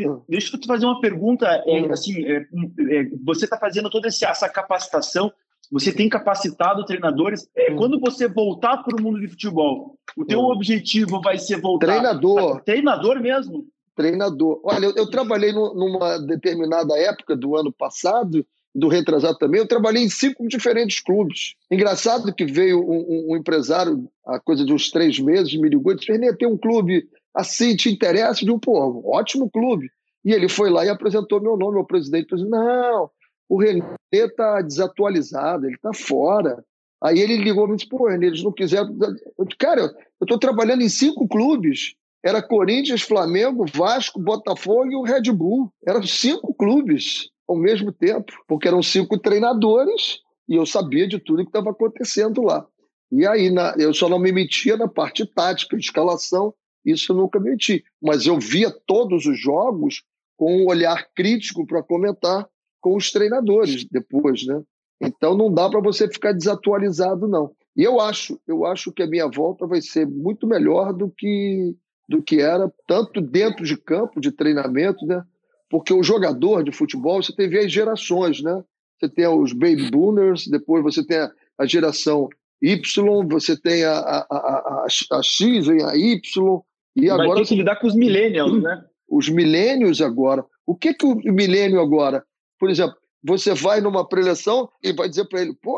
[0.00, 1.46] eu, deixa eu te fazer uma pergunta.
[1.66, 1.92] É, hum.
[1.92, 5.30] assim, é, é, você está fazendo toda essa capacitação,
[5.70, 7.46] você tem capacitado treinadores.
[7.54, 7.76] É, hum.
[7.76, 10.46] Quando você voltar para o mundo de futebol, o teu hum.
[10.52, 11.86] objetivo vai ser voltar.
[11.86, 12.62] Treinador.
[12.62, 13.66] treinador mesmo.
[13.96, 14.60] Treinador.
[14.62, 19.66] Olha, eu, eu trabalhei no, numa determinada época do ano passado do retrasado também, eu
[19.66, 21.54] trabalhei em cinco diferentes clubes.
[21.70, 25.92] Engraçado que veio um, um, um empresário, a coisa de uns três meses, me ligou
[25.92, 28.44] e disse: Renê, tem um clube assim, te interessa?
[28.44, 29.88] De um, pô, ótimo clube.
[30.22, 32.34] E ele foi lá e apresentou meu nome ao presidente.
[32.34, 33.10] disse: não,
[33.48, 33.82] o Renê
[34.12, 36.62] está desatualizado, ele está fora.
[37.02, 38.94] Aí ele ligou e me disse: pô, Renê, eles não quiseram.
[39.38, 41.94] Eu disse, Cara, eu estou trabalhando em cinco clubes.
[42.26, 45.72] Era Corinthians, Flamengo, Vasco, Botafogo e o Red Bull.
[45.86, 51.44] Eram cinco clubes ao mesmo tempo, porque eram cinco treinadores e eu sabia de tudo
[51.44, 52.66] que estava acontecendo lá.
[53.12, 56.52] E aí na, eu só não me metia na parte tática, escalação,
[56.84, 57.84] isso eu nunca meti.
[58.02, 60.02] Mas eu via todos os jogos
[60.36, 62.44] com um olhar crítico para comentar
[62.80, 64.60] com os treinadores depois, né?
[65.00, 67.52] Então não dá para você ficar desatualizado não.
[67.76, 71.76] E eu acho, eu acho que a minha volta vai ser muito melhor do que
[72.08, 75.22] do que era tanto dentro de campo de treinamento, né?
[75.68, 78.62] porque o jogador de futebol, você tem as gerações, né?
[78.98, 82.28] Você tem os baby boomers, depois você tem a, a geração
[82.62, 86.60] Y, você tem a, a, a, a, X, a Y,
[86.96, 87.28] e agora...
[87.28, 88.84] Vai ter que lidar com os millennials, né?
[89.08, 90.44] Os milênios agora.
[90.64, 92.24] O que que o milênio agora?
[92.58, 95.76] Por exemplo, você vai numa preleção e vai dizer para ele, pô,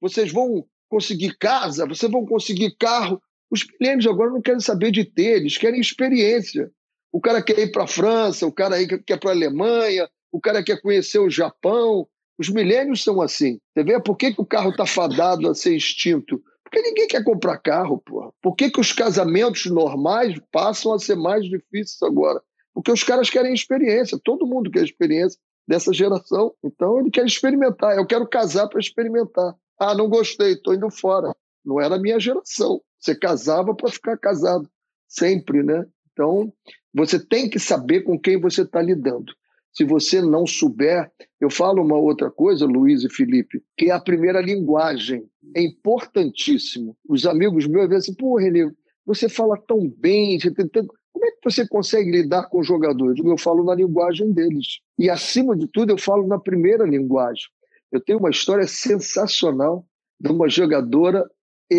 [0.00, 3.22] vocês vão conseguir casa, vocês vão conseguir carro.
[3.52, 6.70] Os milênios agora não querem saber de ter, eles querem experiência.
[7.12, 10.40] O cara quer ir para a França, o cara quer ir para a Alemanha, o
[10.40, 12.08] cara quer conhecer o Japão.
[12.38, 13.60] Os milênios são assim.
[13.74, 16.42] Você vê por que, que o carro está fadado a ser extinto?
[16.64, 18.32] Porque ninguém quer comprar carro, porra.
[18.40, 22.40] Por que, que os casamentos normais passam a ser mais difíceis agora?
[22.72, 24.18] Porque os caras querem experiência.
[24.24, 25.38] Todo mundo quer experiência
[25.68, 26.54] dessa geração.
[26.64, 27.98] Então ele quer experimentar.
[27.98, 29.54] Eu quero casar para experimentar.
[29.78, 31.36] Ah, não gostei, estou indo fora.
[31.62, 32.80] Não era a minha geração.
[33.02, 34.70] Você casava para ficar casado
[35.08, 35.84] sempre, né?
[36.12, 36.52] Então,
[36.94, 39.32] você tem que saber com quem você está lidando.
[39.72, 41.10] Se você não souber,
[41.40, 45.24] eu falo uma outra coisa, Luiz e Felipe, que é a primeira linguagem.
[45.56, 46.96] É importantíssimo.
[47.08, 48.70] Os amigos meus dizem assim, pô, Renê,
[49.04, 50.94] você fala tão bem, você tem tanto...
[51.12, 53.18] como é que você consegue lidar com os jogadores?
[53.24, 54.80] Eu falo na linguagem deles.
[54.96, 57.46] E, acima de tudo, eu falo na primeira linguagem.
[57.90, 59.84] Eu tenho uma história sensacional
[60.20, 61.28] de uma jogadora,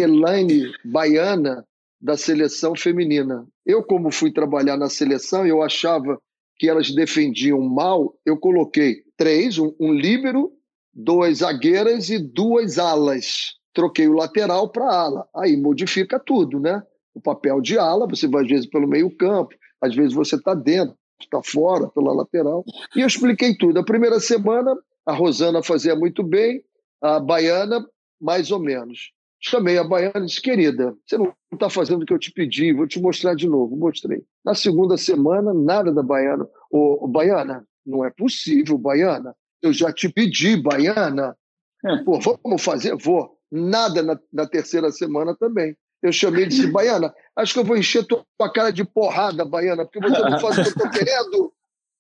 [0.02, 1.66] Elaine Baiana,
[2.04, 3.48] da seleção feminina.
[3.66, 6.20] Eu, como fui trabalhar na seleção, eu achava
[6.58, 10.52] que elas defendiam mal, eu coloquei três, um, um líbero,
[10.94, 13.54] duas zagueiras e duas alas.
[13.74, 15.28] Troquei o lateral para ala.
[15.34, 16.84] Aí modifica tudo, né?
[17.14, 20.54] O papel de ala, você vai às vezes pelo meio campo, às vezes você está
[20.54, 22.66] dentro, está fora, pela lateral.
[22.96, 23.80] E eu expliquei tudo.
[23.80, 24.76] A primeira semana,
[25.06, 26.64] a Rosana fazia muito bem,
[27.02, 27.86] a Baiana,
[28.20, 29.12] mais ou menos.
[29.46, 32.72] Chamei a Baiana e disse: querida, você não está fazendo o que eu te pedi,
[32.72, 33.76] vou te mostrar de novo.
[33.76, 34.24] Mostrei.
[34.44, 36.48] Na segunda semana, nada da Baiana.
[36.72, 39.36] Ô, Baiana, não é possível, Baiana.
[39.62, 41.36] Eu já te pedi, Baiana.
[41.86, 41.98] É.
[42.04, 42.96] Pô, vamos fazer?
[42.96, 43.38] Vou.
[43.52, 45.76] Nada na, na terceira semana também.
[46.02, 49.84] Eu chamei e disse: Baiana, acho que eu vou encher tua cara de porrada, Baiana,
[49.84, 51.54] porque você não faz o que eu estou querendo.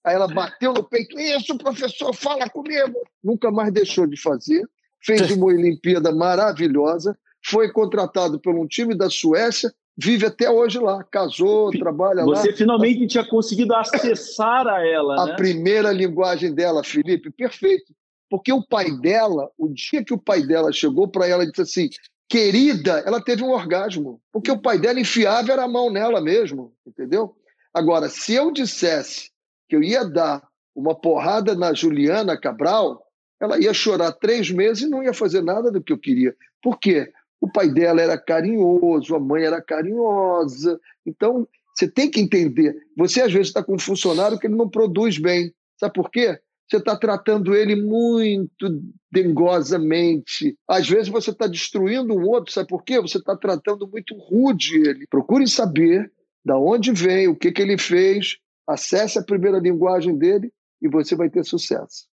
[0.05, 3.01] Aí ela bateu no peito: Isso, professor, fala comigo.
[3.21, 4.65] Nunca mais deixou de fazer.
[5.01, 11.03] Fez uma Olimpíada maravilhosa foi contratado por um time da Suécia, vive até hoje lá,
[11.03, 12.41] casou, trabalha Você lá.
[12.41, 15.35] Você finalmente tinha conseguido acessar a ela, A né?
[15.35, 17.93] primeira linguagem dela, Felipe, perfeito.
[18.29, 21.61] Porque o pai dela, o dia que o pai dela chegou para ela e disse
[21.61, 21.89] assim,
[22.27, 24.19] querida, ela teve um orgasmo.
[24.31, 27.35] Porque o pai dela enfiava era a mão nela mesmo, entendeu?
[27.73, 29.31] Agora, se eu dissesse
[29.69, 30.41] que eu ia dar
[30.75, 33.05] uma porrada na Juliana Cabral,
[33.39, 36.35] ela ia chorar três meses e não ia fazer nada do que eu queria.
[36.61, 37.11] Por quê?
[37.43, 40.79] O pai dela era carinhoso, a mãe era carinhosa.
[41.05, 42.73] Então, você tem que entender.
[42.95, 45.53] Você, às vezes, está com um funcionário que ele não produz bem.
[45.77, 46.39] Sabe por quê?
[46.69, 50.57] Você está tratando ele muito dengosamente.
[50.65, 52.97] Às vezes você está destruindo um outro, sabe por quê?
[53.01, 55.05] Você está tratando muito rude ele.
[55.07, 56.09] Procure saber
[56.45, 60.49] da onde vem, o que, que ele fez, acesse a primeira linguagem dele
[60.81, 62.07] e você vai ter sucesso.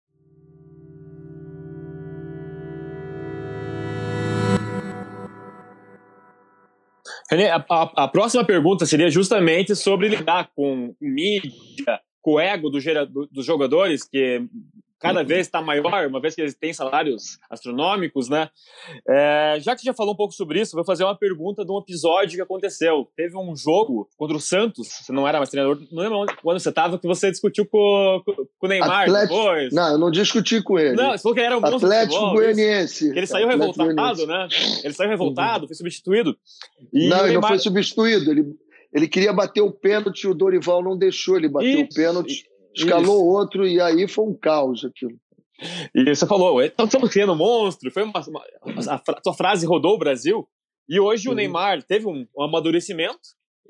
[7.31, 13.29] A, a, a, próxima pergunta seria justamente sobre lidar com mídia, com o ego do,
[13.31, 14.43] dos jogadores, que
[15.01, 18.51] cada vez está maior, uma vez que eles têm salários astronômicos, né?
[19.09, 21.73] É, já que você já falou um pouco sobre isso, vou fazer uma pergunta de
[21.73, 23.09] um episódio que aconteceu.
[23.17, 26.69] Teve um jogo contra o Santos, você não era mais treinador, não lembro quando você
[26.69, 29.73] estava, que você discutiu com, com, com o Neymar Atlético, depois.
[29.73, 30.95] Não, eu não discuti com ele.
[30.95, 33.13] Não, você falou que ele era um monstro Atlético Goianiense.
[33.13, 34.49] Que ele saiu Atlético revoltado, né?
[34.85, 35.69] Ele saiu revoltado, uhum.
[35.69, 36.37] foi substituído.
[36.93, 37.43] E não, ele Neymar...
[37.43, 38.45] não foi substituído, ele...
[38.93, 42.43] Ele queria bater o pênalti, o Dorival não deixou ele bater o pênalti
[42.75, 43.25] escalou Isso.
[43.25, 45.19] outro e aí foi um caos aquilo.
[45.95, 47.91] E você falou, estamos criando um monstro.
[47.91, 48.45] Foi uma, uma,
[48.89, 50.49] a, a sua frase rodou o Brasil.
[50.89, 53.21] E hoje o Neymar teve um, um, amadurecimento.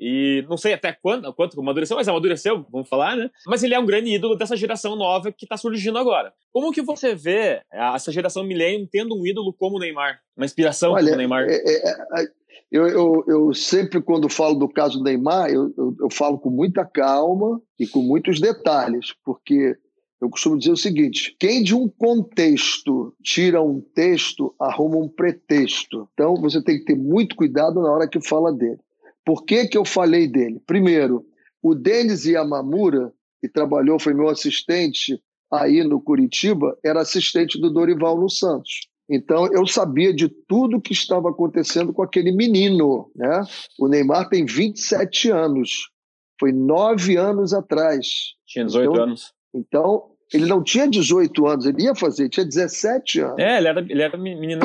[0.03, 3.31] E não sei até quando, quanto amadureceu, mas amadureceu, vamos falar, né?
[3.47, 6.33] Mas ele é um grande ídolo dessa geração nova que está surgindo agora.
[6.51, 10.19] Como que você vê essa geração milênio tendo um ídolo como o Neymar?
[10.35, 11.45] Uma inspiração Olha, como o Neymar?
[11.51, 12.27] É, é, é,
[12.73, 16.49] eu, eu, eu, sempre, quando falo do caso do Neymar, eu, eu, eu, falo com
[16.49, 19.77] muita calma e com muitos detalhes, porque
[20.19, 26.09] eu costumo dizer o seguinte: quem de um contexto tira um texto, arruma um pretexto.
[26.15, 28.79] Então, você tem que ter muito cuidado na hora que fala dele.
[29.25, 30.61] Por que, que eu falei dele?
[30.67, 31.25] Primeiro,
[31.63, 35.21] o Denis Yamamura, que trabalhou, foi meu assistente
[35.53, 38.89] aí no Curitiba, era assistente do Dorival no Santos.
[39.09, 43.43] Então eu sabia de tudo que estava acontecendo com aquele menino, né?
[43.77, 45.91] O Neymar tem 27 anos,
[46.39, 48.35] foi nove anos atrás.
[48.47, 49.33] Tinha 18 então, anos.
[49.53, 53.39] Então ele não tinha 18 anos, ele ia fazer, tinha 17 anos.
[53.41, 54.61] É, ele era, ele era menino.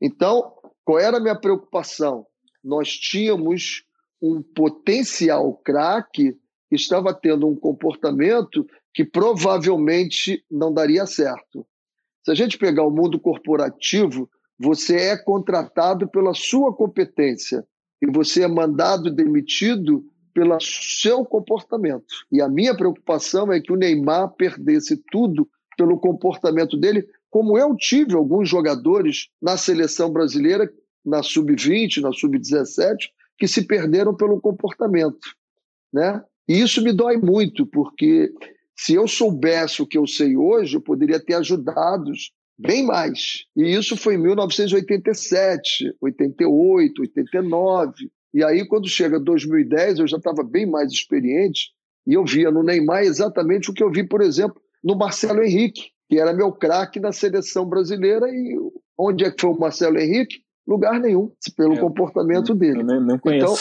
[0.00, 2.26] Então qual era a minha preocupação?
[2.62, 3.84] Nós tínhamos
[4.20, 6.36] um potencial craque
[6.68, 11.66] que estava tendo um comportamento que provavelmente não daria certo.
[12.24, 17.64] Se a gente pegar o mundo corporativo, você é contratado pela sua competência
[18.02, 22.04] e você é mandado demitido pelo seu comportamento.
[22.30, 27.74] E a minha preocupação é que o Neymar perdesse tudo pelo comportamento dele, como eu
[27.74, 30.70] tive alguns jogadores na seleção brasileira,
[31.04, 32.96] na sub-20, na sub-17,
[33.38, 35.34] que se perderam pelo comportamento,
[35.92, 36.22] né?
[36.48, 38.32] E isso me dói muito, porque
[38.76, 42.10] se eu soubesse o que eu sei hoje, eu poderia ter ajudado
[42.58, 43.44] bem mais.
[43.56, 48.10] E isso foi em 1987, 88, 89.
[48.32, 51.70] E aí, quando chega 2010, eu já estava bem mais experiente
[52.06, 55.90] e eu via no Neymar exatamente o que eu vi, por exemplo, no Marcelo Henrique,
[56.08, 58.28] que era meu craque na seleção brasileira.
[58.28, 58.56] E
[58.98, 60.42] onde é que foi o Marcelo Henrique?
[60.70, 62.82] Lugar nenhum, pelo é, comportamento dele.
[62.82, 63.44] Eu nem, conheço.
[63.44, 63.56] Então,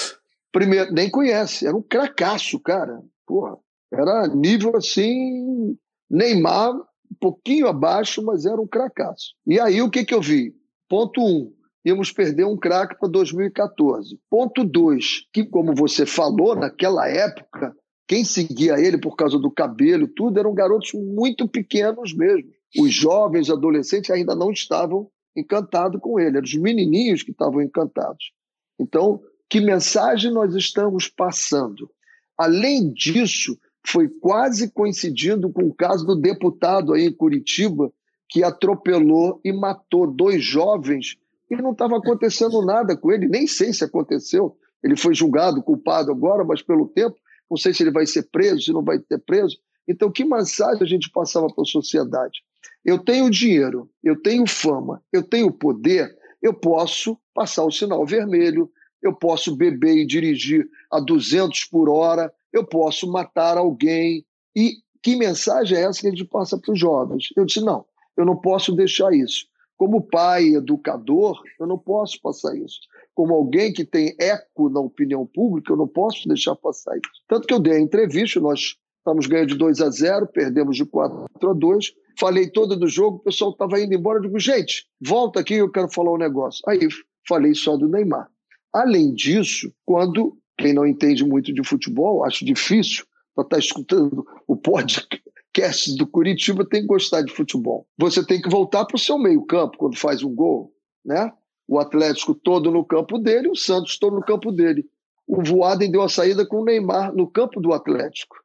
[0.51, 3.01] primeiro, nem conhece, era um cracaço, cara.
[3.25, 3.57] Porra.
[3.91, 5.75] Era nível assim,
[6.07, 9.33] Neymar, um pouquinho abaixo, mas era um cracaço.
[9.47, 10.53] E aí o que, que eu vi?
[10.87, 11.51] Ponto um,
[11.83, 14.19] íamos perder um craque para 2014.
[14.29, 17.75] Ponto dois, que como você falou, naquela época,
[18.07, 22.51] quem seguia ele por causa do cabelo, tudo, eram garotos muito pequenos mesmo.
[22.79, 28.31] Os jovens adolescentes ainda não estavam encantados com ele, eram os menininhos que estavam encantados.
[28.79, 31.89] Então, que mensagem nós estamos passando?
[32.37, 37.91] Além disso, foi quase coincidindo com o caso do deputado aí em Curitiba,
[38.29, 41.17] que atropelou e matou dois jovens
[41.49, 44.55] e não estava acontecendo nada com ele, nem sei se aconteceu.
[44.83, 47.17] Ele foi julgado, culpado agora, mas pelo tempo,
[47.49, 49.57] não sei se ele vai ser preso, se não vai ser preso.
[49.87, 52.43] Então, que mensagem a gente passava para a sociedade?
[52.83, 58.71] Eu tenho dinheiro, eu tenho fama, eu tenho poder, eu posso passar o sinal vermelho,
[59.01, 64.25] eu posso beber e dirigir a 200 por hora, eu posso matar alguém.
[64.55, 67.29] E que mensagem é essa que a gente passa para os jovens?
[67.35, 67.85] Eu disse: não,
[68.17, 69.45] eu não posso deixar isso.
[69.77, 72.79] Como pai, educador, eu não posso passar isso.
[73.15, 77.23] Como alguém que tem eco na opinião pública, eu não posso deixar passar isso.
[77.27, 80.85] Tanto que eu dei a entrevista, nós estamos ganhando de 2 a 0, perdemos de
[80.85, 81.93] 4 a 2.
[82.19, 84.17] Falei todo do jogo, o pessoal estava indo embora.
[84.17, 86.61] Eu digo, gente, volta aqui, eu quero falar um negócio.
[86.67, 86.87] Aí
[87.27, 88.27] falei só do Neymar.
[88.73, 94.25] Além disso, quando quem não entende muito de futebol, acho difícil, para estar tá escutando
[94.45, 97.87] o podcast do Curitiba, tem que gostar de futebol.
[97.97, 100.73] Você tem que voltar para o seu meio-campo quando faz um gol,
[101.05, 101.31] né?
[101.67, 104.85] O Atlético todo no campo dele, o Santos todo no campo dele.
[105.25, 108.35] O Voaden deu a saída com o Neymar no campo do Atlético.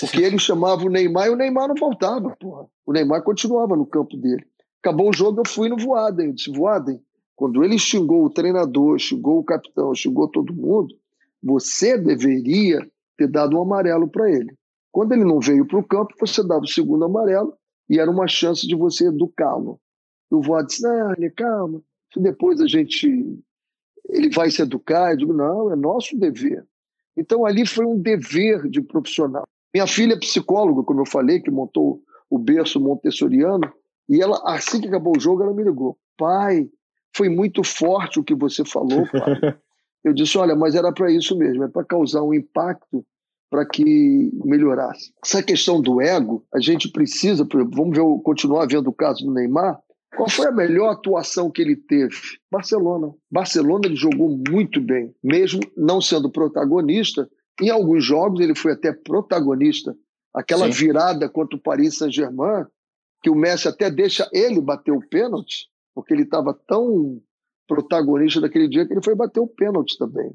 [0.00, 2.66] Porque ele chamava o Neymar e o Neymar não voltava, porra.
[2.86, 4.46] O Neymar continuava no campo dele.
[4.80, 6.26] Acabou o jogo, eu fui no Voaden.
[6.26, 7.00] Eu disse, Voaden,
[7.34, 10.94] quando ele xingou o treinador, xingou o capitão, xingou todo mundo,
[11.42, 12.86] você deveria
[13.16, 14.54] ter dado um amarelo para ele.
[14.90, 17.52] Quando ele não veio para o campo, você dava o segundo amarelo
[17.88, 19.80] e era uma chance de você educá-lo.
[20.30, 21.82] O Vó disse: não, calma,
[22.16, 23.38] depois a gente
[24.08, 25.12] ele vai se educar.
[25.12, 26.66] Eu digo, não, é nosso dever.
[27.16, 29.46] Então, ali foi um dever de profissional.
[29.72, 32.00] Minha filha é psicóloga, como eu falei, que montou
[32.30, 33.72] o berço montessoriano,
[34.08, 35.96] e ela, assim que acabou o jogo, ela me ligou.
[36.16, 36.68] Pai,
[37.14, 39.56] foi muito forte o que você falou, pai.
[40.04, 43.04] Eu disse, olha, mas era para isso mesmo, é para causar um impacto
[43.50, 45.12] para que melhorasse.
[45.22, 49.78] Essa questão do ego, a gente precisa, vamos ver, continuar vendo o caso do Neymar,
[50.16, 52.16] qual foi a melhor atuação que ele teve?
[52.50, 53.12] Barcelona.
[53.30, 57.28] Barcelona ele jogou muito bem, mesmo não sendo protagonista.
[57.60, 59.96] Em alguns jogos ele foi até protagonista.
[60.34, 60.78] Aquela Sim.
[60.78, 62.64] virada contra o Paris Saint-Germain,
[63.22, 67.20] que o Messi até deixa ele bater o pênalti, porque ele estava tão
[67.66, 70.32] protagonista daquele dia que ele foi bater o pênalti também.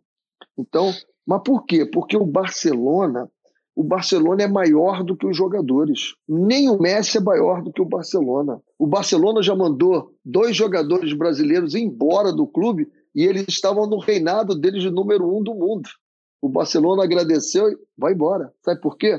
[0.57, 0.91] Então,
[1.25, 1.85] mas por quê?
[1.85, 3.29] Porque o Barcelona,
[3.75, 6.13] o Barcelona é maior do que os jogadores.
[6.27, 8.61] Nem o Messi é maior do que o Barcelona.
[8.77, 14.53] O Barcelona já mandou dois jogadores brasileiros embora do clube e eles estavam no reinado
[14.53, 15.89] deles de número um do mundo.
[16.43, 18.51] O Barcelona agradeceu e vai embora.
[18.61, 19.17] Sabe por quê?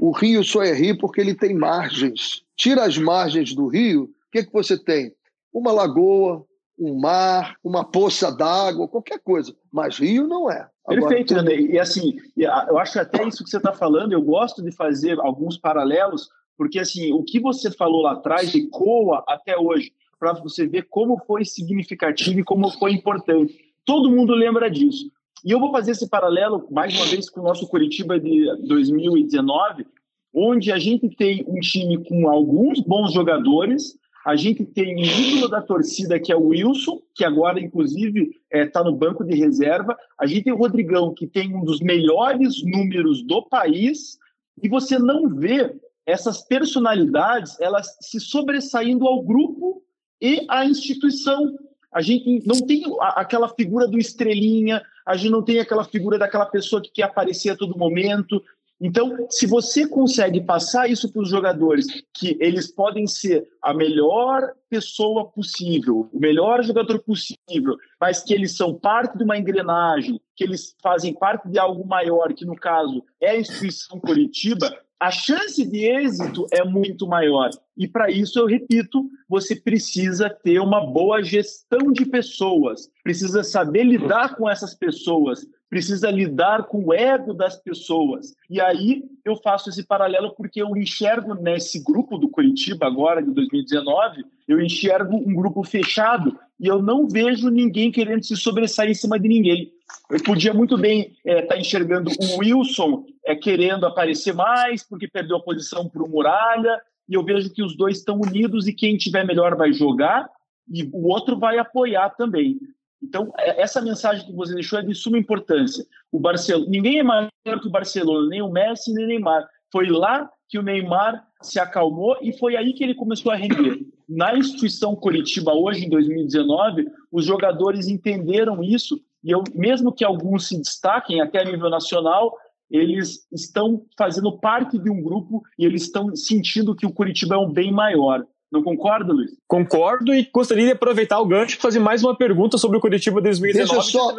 [0.00, 2.42] O Rio só é Rio porque ele tem margens.
[2.56, 5.12] Tira as margens do Rio, o que, que você tem?
[5.52, 6.42] Uma lagoa,
[6.78, 9.54] um mar, uma poça d'água, qualquer coisa.
[9.70, 10.66] Mas Rio não é.
[10.86, 11.52] Agora, Perfeito, tudo...
[11.52, 15.20] E assim, eu acho que até isso que você está falando, eu gosto de fazer
[15.20, 20.66] alguns paralelos, porque assim, o que você falou lá atrás ecoa até hoje, para você
[20.66, 23.54] ver como foi significativo e como foi importante.
[23.84, 25.11] Todo mundo lembra disso.
[25.44, 29.86] E eu vou fazer esse paralelo, mais uma vez, com o nosso Curitiba de 2019,
[30.32, 35.48] onde a gente tem um time com alguns bons jogadores, a gente tem o ídolo
[35.48, 39.34] da torcida, que é o Wilson, que agora, inclusive, está é, tá no banco de
[39.34, 39.96] reserva.
[40.16, 44.18] A gente tem o Rodrigão, que tem um dos melhores números do país.
[44.62, 45.74] E você não vê
[46.06, 49.82] essas personalidades elas se sobressaindo ao grupo
[50.20, 51.58] e à instituição.
[51.92, 56.46] A gente não tem aquela figura do estrelinha, a gente não tem aquela figura daquela
[56.46, 58.42] pessoa que quer aparecer a todo momento,
[58.84, 64.54] então, se você consegue passar isso para os jogadores, que eles podem ser a melhor
[64.68, 70.42] pessoa possível, o melhor jogador possível, mas que eles são parte de uma engrenagem, que
[70.42, 75.64] eles fazem parte de algo maior, que no caso é a instituição coletiva, a chance
[75.64, 77.50] de êxito é muito maior.
[77.76, 83.82] E para isso, eu repito, você precisa ter uma boa gestão de pessoas, precisa saber
[83.82, 88.34] lidar com essas pessoas, precisa lidar com o ego das pessoas.
[88.50, 93.30] E aí eu faço esse paralelo porque eu enxergo nesse grupo do Curitiba agora de
[93.30, 98.94] 2019, eu enxergo um grupo fechado e eu não vejo ninguém querendo se sobressair em
[98.94, 99.72] cima de ninguém.
[100.10, 105.08] Eu podia muito bem estar é, tá enxergando o Wilson é, querendo aparecer mais porque
[105.08, 108.74] perdeu a posição para o Muralha e eu vejo que os dois estão unidos e
[108.74, 110.28] quem tiver melhor vai jogar
[110.70, 112.58] e o outro vai apoiar também.
[113.02, 115.84] Então, é, essa mensagem que você deixou é de suma importância.
[116.10, 117.30] O Barcelona, ninguém é maior
[117.60, 119.48] que o Barcelona, nem o Messi, nem o Neymar.
[119.70, 123.80] Foi lá que o Neymar se acalmou e foi aí que ele começou a render.
[124.08, 130.48] Na instituição Curitiba hoje, em 2019, os jogadores entenderam isso e eu, mesmo que alguns
[130.48, 132.36] se destaquem até a nível nacional,
[132.70, 137.38] eles estão fazendo parte de um grupo e eles estão sentindo que o Curitiba é
[137.38, 138.26] um bem maior.
[138.52, 139.30] Não concorda, Luiz?
[139.48, 143.18] Concordo e gostaria de aproveitar o gancho para fazer mais uma pergunta sobre o Curitiba
[143.22, 143.72] 2019.
[143.72, 144.14] Deixa eu só,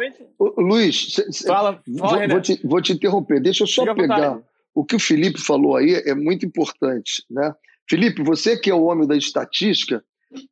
[0.60, 1.14] Luiz,
[1.46, 3.40] fala, fala vou, vou, te, vou, te, interromper.
[3.40, 4.42] Deixa eu só Fica pegar
[4.74, 7.54] o que o Felipe falou aí é muito importante, né?
[7.88, 10.02] Felipe, você que é o homem da estatística,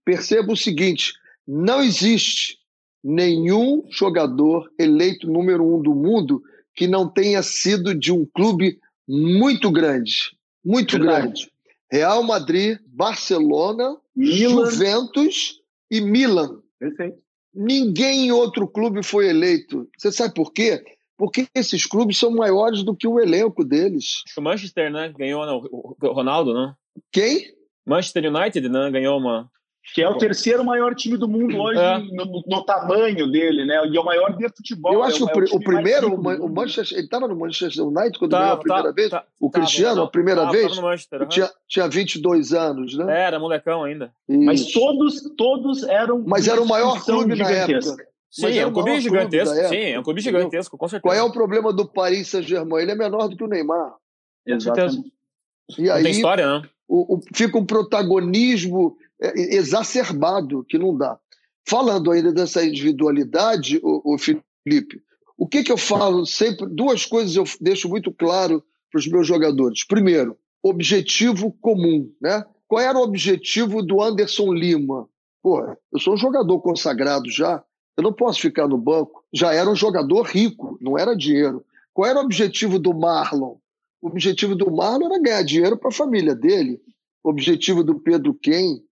[0.04, 1.12] perceba o seguinte:
[1.46, 2.58] não existe
[3.02, 6.40] nenhum jogador eleito número um do mundo
[6.74, 8.78] que não tenha sido de um clube
[9.08, 11.22] muito grande, muito Verdade.
[11.22, 11.51] grande.
[11.92, 14.70] Real Madrid, Barcelona, Milan.
[14.70, 16.62] Juventus e Milan.
[16.78, 17.18] Perfeito.
[17.54, 19.86] Ninguém em outro clube foi eleito.
[19.98, 20.82] Você sabe por quê?
[21.18, 24.22] Porque esses clubes são maiores do que o elenco deles.
[24.38, 25.12] O Manchester, né?
[25.14, 26.74] Ganhou não, o Ronaldo, né?
[27.12, 27.54] Quem?
[27.84, 28.90] Manchester United, né?
[28.90, 29.50] Ganhou uma,
[29.94, 31.98] que é o terceiro maior time do mundo hoje é.
[31.98, 33.84] no, no, tamanho dele, né?
[33.88, 34.92] E é o maior de futebol.
[34.92, 38.18] Eu acho é que o, o, o primeiro, o, Manchester, ele estava no Manchester United
[38.18, 39.10] quando tá, ganhou a primeira tá, vez.
[39.10, 43.22] Tá, o Cristiano, a primeira vez, Manchester, tinha, tinha 22 anos, né?
[43.22, 44.12] É, era molecão ainda.
[44.28, 44.42] Isso.
[44.42, 46.22] Mas todos, todos eram.
[46.26, 48.06] Mas era o maior clube na época.
[48.30, 49.54] Sim, é um clube gigantesco.
[49.68, 51.02] Sim, é um clube gigantesco, com certeza.
[51.02, 52.82] Qual é o problema do Paris Saint-Germain?
[52.82, 53.94] Ele é menor do que o Neymar.
[54.46, 55.12] Exatamente.
[55.78, 56.62] E aí, tem história, né?
[56.88, 61.18] O, o, fica um protagonismo é, exacerbado que não dá.
[61.66, 65.00] Falando ainda dessa individualidade, o, o Felipe,
[65.38, 66.66] o que, que eu falo sempre?
[66.66, 69.86] Duas coisas eu deixo muito claro para os meus jogadores.
[69.86, 72.44] Primeiro, objetivo comum, né?
[72.68, 75.08] Qual era o objetivo do Anderson Lima?
[75.42, 75.60] Pô,
[75.92, 77.62] eu sou um jogador consagrado já,
[77.96, 79.24] Eu não posso ficar no banco.
[79.32, 81.64] Já era um jogador rico, não era dinheiro.
[81.92, 83.56] Qual era o objetivo do Marlon?
[84.00, 86.80] O objetivo do Marlon era ganhar dinheiro para a família dele.
[87.22, 88.82] O objetivo do Pedro Quem,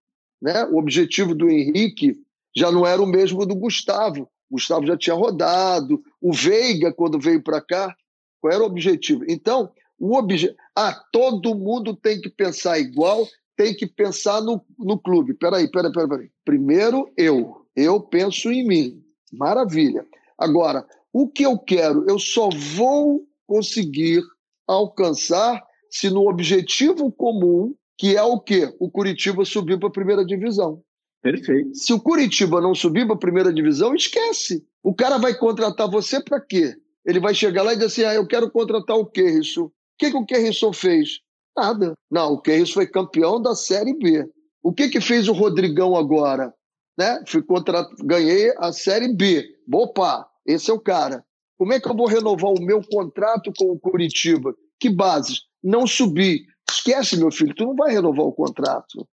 [0.40, 0.64] né?
[0.64, 2.16] o objetivo do Henrique
[2.56, 4.22] já não era o mesmo do Gustavo.
[4.50, 6.02] O Gustavo já tinha rodado.
[6.20, 7.94] O Veiga, quando veio para cá,
[8.40, 9.24] qual era o objetivo?
[9.28, 10.54] Então, o obje...
[10.74, 13.26] ah, todo mundo tem que pensar igual,
[13.56, 15.34] tem que pensar no, no clube.
[15.34, 16.30] Peraí, peraí, peraí, peraí.
[16.44, 17.66] Primeiro, eu.
[17.76, 19.02] Eu penso em mim.
[19.32, 20.04] Maravilha.
[20.38, 24.22] Agora, o que eu quero, eu só vou conseguir
[24.66, 28.74] alcançar se no objetivo comum, que é o quê?
[28.80, 30.82] O Curitiba subir para a primeira divisão.
[31.22, 31.74] Perfeito.
[31.74, 34.64] Se o Curitiba não subir para a primeira divisão, esquece.
[34.82, 36.74] O cara vai contratar você para quê?
[37.04, 39.64] Ele vai chegar lá e dizer assim: ah, eu quero contratar o Kerrisson.
[39.64, 41.20] O que, que o Kerrisson fez?
[41.54, 41.92] Nada.
[42.10, 44.26] Não, o Kerrisson foi campeão da Série B.
[44.62, 46.54] O que, que fez o Rodrigão agora?
[46.98, 47.22] Né?
[47.26, 47.86] Fui contra...
[48.02, 49.46] Ganhei a Série B.
[49.70, 51.22] Opa, esse é o cara.
[51.58, 54.54] Como é que eu vou renovar o meu contrato com o Curitiba?
[54.78, 55.42] Que bases?
[55.62, 56.46] Não subir.
[56.70, 59.06] Esquece, meu filho, tu não vai renovar o contrato.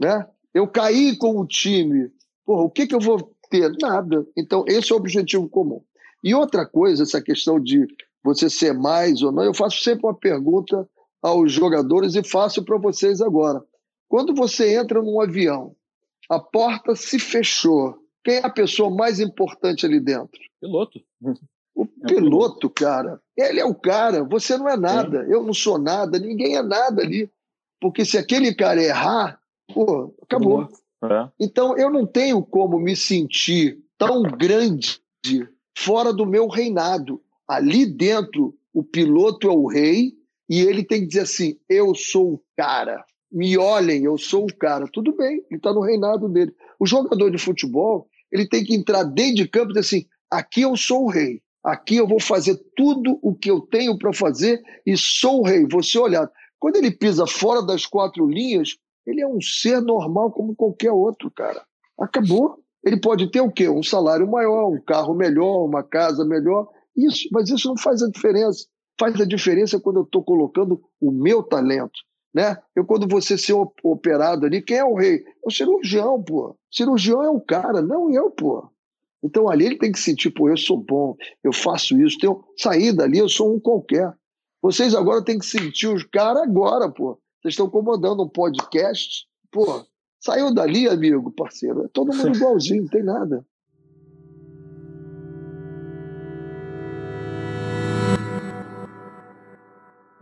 [0.00, 0.26] Né?
[0.54, 2.10] Eu caí com o time.
[2.44, 3.72] Porra, o que, que eu vou ter?
[3.80, 4.26] Nada.
[4.36, 5.82] Então, esse é o objetivo comum.
[6.22, 7.86] E outra coisa, essa questão de
[8.22, 10.88] você ser mais ou não, eu faço sempre uma pergunta
[11.22, 13.62] aos jogadores e faço para vocês agora.
[14.08, 15.74] Quando você entra num avião,
[16.28, 20.38] a porta se fechou, quem é a pessoa mais importante ali dentro?
[20.60, 21.00] Piloto.
[21.80, 23.18] O piloto, cara.
[23.34, 27.00] Ele é o cara, você não é nada, eu não sou nada, ninguém é nada
[27.00, 27.30] ali.
[27.80, 29.40] Porque se aquele cara errar,
[29.72, 30.68] pô, acabou.
[31.02, 31.28] É.
[31.40, 35.00] Então eu não tenho como me sentir tão grande
[35.74, 37.22] fora do meu reinado.
[37.48, 40.12] Ali dentro, o piloto é o rei
[40.50, 43.02] e ele tem que dizer assim: eu sou o cara.
[43.32, 44.86] Me olhem, eu sou o cara.
[44.92, 46.52] Tudo bem, ele está no reinado dele.
[46.78, 50.60] O jogador de futebol, ele tem que entrar dentro de campo e dizer assim: aqui
[50.60, 51.40] eu sou o rei.
[51.62, 55.66] Aqui eu vou fazer tudo o que eu tenho para fazer e sou o rei.
[55.70, 56.30] Você olhar.
[56.58, 61.30] Quando ele pisa fora das quatro linhas, ele é um ser normal como qualquer outro,
[61.30, 61.62] cara.
[61.98, 62.58] Acabou.
[62.84, 63.68] Ele pode ter o quê?
[63.68, 66.68] Um salário maior, um carro melhor, uma casa melhor.
[66.96, 68.66] Isso, mas isso não faz a diferença.
[68.98, 71.98] Faz a diferença quando eu estou colocando o meu talento.
[72.32, 72.56] Né?
[72.74, 75.16] Eu, quando você ser operado ali, quem é o rei?
[75.16, 76.56] É o cirurgião, pô.
[76.70, 78.70] Cirurgião é o cara, não eu, pô.
[79.22, 81.14] Então ali ele tem que sentir, pô, eu sou bom,
[81.44, 84.12] eu faço isso, tenho sair dali, eu sou um qualquer.
[84.62, 87.18] Vocês agora têm que sentir os caras agora, pô.
[87.40, 89.84] Vocês estão comandando um podcast, pô.
[90.18, 91.84] Saiu dali, amigo, parceiro.
[91.84, 93.44] É todo mundo igualzinho, não tem nada.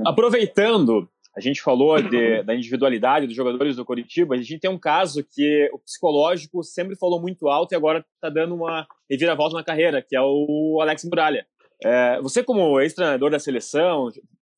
[0.07, 1.09] Aproveitando
[1.39, 4.35] a gente falou de, da individualidade dos jogadores do Coritiba.
[4.35, 8.29] A gente tem um caso que o psicológico sempre falou muito alto e agora está
[8.29, 11.47] dando uma reviravolta na carreira, que é o Alex Muralha.
[11.85, 14.09] É, você, como ex-treinador da seleção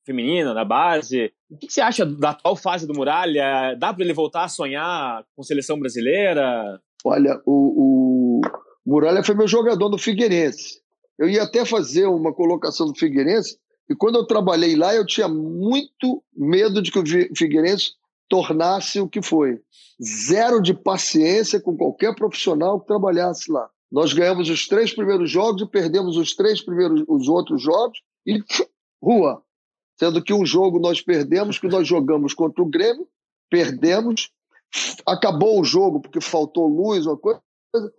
[0.07, 3.76] feminina, da base, o que você acha da atual fase do Muralha?
[3.78, 6.81] Dá para ele voltar a sonhar com seleção brasileira?
[7.05, 8.41] Olha, o, o
[8.87, 10.81] Muralha foi meu jogador no Figueirense.
[11.18, 13.59] Eu ia até fazer uma colocação do Figueirense,
[13.91, 17.05] e quando eu trabalhei lá, eu tinha muito medo de que o
[17.36, 17.95] Figueirense
[18.28, 19.61] tornasse o que foi.
[20.01, 23.68] Zero de paciência com qualquer profissional que trabalhasse lá.
[23.91, 28.41] Nós ganhamos os três primeiros jogos e perdemos os três primeiros, os outros jogos e
[29.03, 29.43] rua.
[29.99, 33.09] Sendo que um jogo nós perdemos, que nós jogamos contra o Grêmio,
[33.51, 34.30] perdemos,
[35.05, 37.43] acabou o jogo porque faltou luz, uma coisa.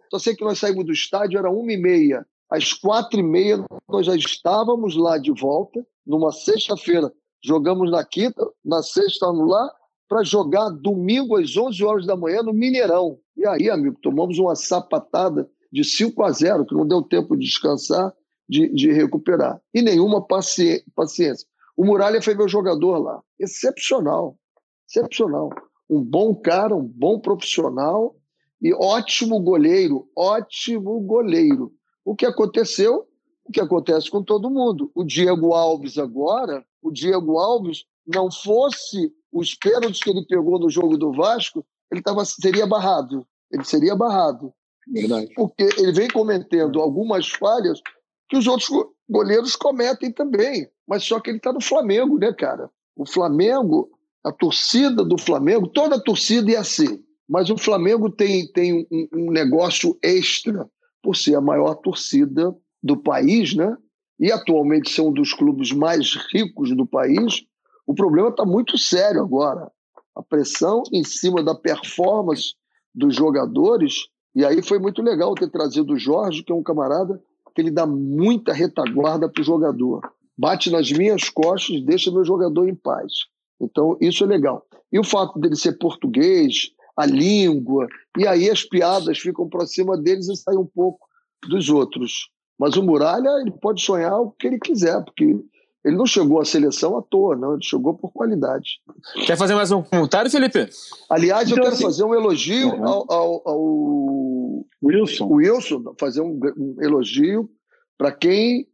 [0.09, 3.63] Só sei que nós saímos do estádio, era uma e meia às quatro e meia,
[3.89, 7.11] nós já estávamos lá de volta, numa sexta-feira.
[7.41, 9.73] Jogamos na quinta, na sexta estávamos lá,
[10.09, 13.17] para jogar domingo às 11 horas da manhã no Mineirão.
[13.37, 17.45] E aí, amigo, tomamos uma sapatada de 5 a 0, que não deu tempo de
[17.45, 18.13] descansar,
[18.49, 19.61] de, de recuperar.
[19.73, 21.47] E nenhuma paci paciência.
[21.77, 23.21] O Muralha foi meu jogador lá.
[23.39, 24.37] Excepcional.
[24.85, 25.49] Excepcional.
[25.89, 28.13] Um bom cara, um bom profissional
[28.61, 30.09] e ótimo goleiro.
[30.13, 31.71] Ótimo goleiro.
[32.03, 33.07] O que aconteceu,
[33.45, 34.91] o que acontece com todo mundo.
[34.95, 40.69] O Diego Alves agora, o Diego Alves, não fosse os pênaltis que ele pegou no
[40.69, 43.25] jogo do Vasco, ele tava, seria barrado.
[43.51, 44.53] Ele seria barrado.
[44.87, 45.31] Verdade.
[45.35, 47.81] Porque ele vem cometendo algumas falhas
[48.29, 48.69] que os outros
[49.09, 50.67] goleiros cometem também.
[50.87, 52.69] Mas só que ele está no Flamengo, né, cara?
[52.95, 53.89] O Flamengo,
[54.23, 57.03] a torcida do Flamengo, toda a torcida é assim.
[57.27, 60.69] Mas o Flamengo tem, tem um, um negócio extra
[61.01, 63.75] por ser a maior torcida do país, né?
[64.19, 67.43] E atualmente ser um dos clubes mais ricos do país,
[67.87, 69.71] o problema está muito sério agora.
[70.15, 72.53] A pressão em cima da performance
[72.93, 77.21] dos jogadores E aí foi muito legal ter trazido o Jorge, que é um camarada
[77.53, 80.01] que ele dá muita retaguarda para o jogador.
[80.37, 83.11] Bate nas minhas costas, deixa meu jogador em paz.
[83.59, 84.65] Então, isso é legal.
[84.91, 87.87] E o fato dele ser português, a língua,
[88.17, 91.07] e aí as piadas ficam para cima deles e saem um pouco
[91.47, 92.29] dos outros.
[92.59, 95.35] Mas o Muralha, ele pode sonhar o que ele quiser, porque
[95.83, 97.53] ele não chegou à seleção à toa, não.
[97.53, 98.79] Ele chegou por qualidade.
[99.25, 100.69] Quer fazer mais um comentário, Felipe?
[101.09, 102.87] Aliás, eu então, quero assim, fazer um elogio uhum.
[102.87, 105.27] ao, ao, ao, Wilson.
[105.27, 107.49] Wilson, fazer um, um elogio
[107.97, 108.67] para quem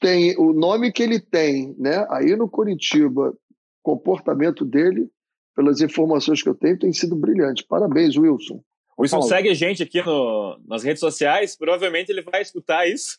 [0.00, 2.06] tem o nome que ele tem, né?
[2.10, 3.34] Aí no Curitiba,
[3.82, 5.08] comportamento dele,
[5.56, 7.64] pelas informações que eu tenho, tem sido brilhante.
[7.64, 8.62] Parabéns, Wilson.
[8.96, 9.28] O Wilson Paulo.
[9.28, 13.16] segue a gente aqui no, nas redes sociais, provavelmente ele vai escutar isso.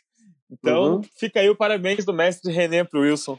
[0.49, 1.01] Então, uhum.
[1.19, 3.37] fica aí o parabéns do mestre René para o Wilson.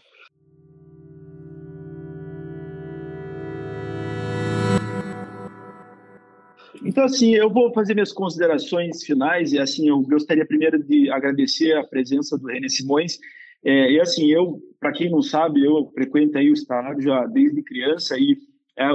[6.85, 11.77] Então, assim, eu vou fazer minhas considerações finais e, assim, eu gostaria primeiro de agradecer
[11.77, 13.19] a presença do René Simões.
[13.65, 17.63] É, e, assim, eu, para quem não sabe, eu frequento aí o estádio já desde
[17.63, 18.37] criança e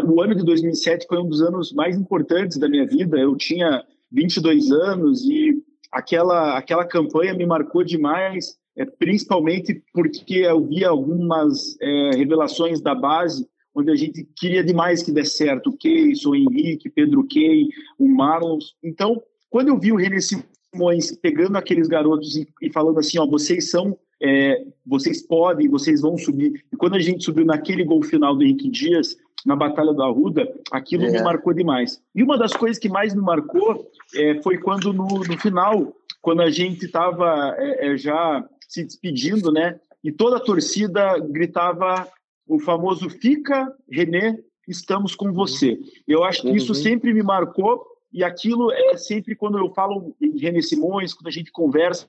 [0.06, 3.18] o ano de 2007 foi um dos anos mais importantes da minha vida.
[3.18, 5.62] Eu tinha 22 anos e
[5.92, 12.96] aquela, aquela campanha me marcou demais, é, principalmente porque eu via algumas é, revelações da
[12.96, 15.72] base onde a gente queria demais que desse certo.
[15.72, 18.60] O Keyson, o Henrique, Pedro Key, o Marlon.
[18.84, 23.26] Então, quando eu vi o René Simões pegando aqueles garotos e, e falando assim, ó,
[23.26, 26.64] vocês são é, vocês podem, vocês vão subir.
[26.72, 30.52] E quando a gente subiu naquele gol final do Henrique Dias, na Batalha da Arruda,
[30.72, 31.12] aquilo é.
[31.12, 32.02] me marcou demais.
[32.16, 36.42] E uma das coisas que mais me marcou é, foi quando no, no, final, quando
[36.42, 39.80] a gente estava é, é, já se despedindo, né?
[40.04, 42.08] E toda a torcida gritava
[42.48, 44.38] o famoso "Fica, René,
[44.68, 45.80] estamos com você".
[46.08, 46.82] Eu acho que isso uhum.
[46.82, 51.32] sempre me marcou e aquilo é sempre quando eu falo em René Simões, quando a
[51.32, 52.08] gente conversa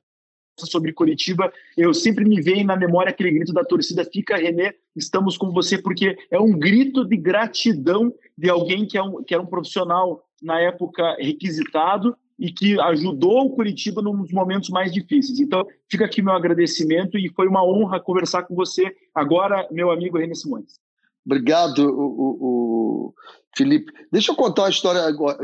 [0.59, 5.37] sobre Curitiba, eu sempre me vejo na memória aquele grito da torcida: fica, René, estamos
[5.37, 9.43] com você, porque é um grito de gratidão de alguém que, é um, que era
[9.43, 15.39] um profissional na época requisitado e que ajudou o Curitiba nos momentos mais difíceis.
[15.41, 20.19] Então, fica aqui meu agradecimento e foi uma honra conversar com você agora, meu amigo
[20.19, 20.84] René Simões.
[21.25, 23.15] Obrigado, o, o,
[23.57, 23.93] Felipe.
[24.11, 25.39] Deixa eu contar uma história agora,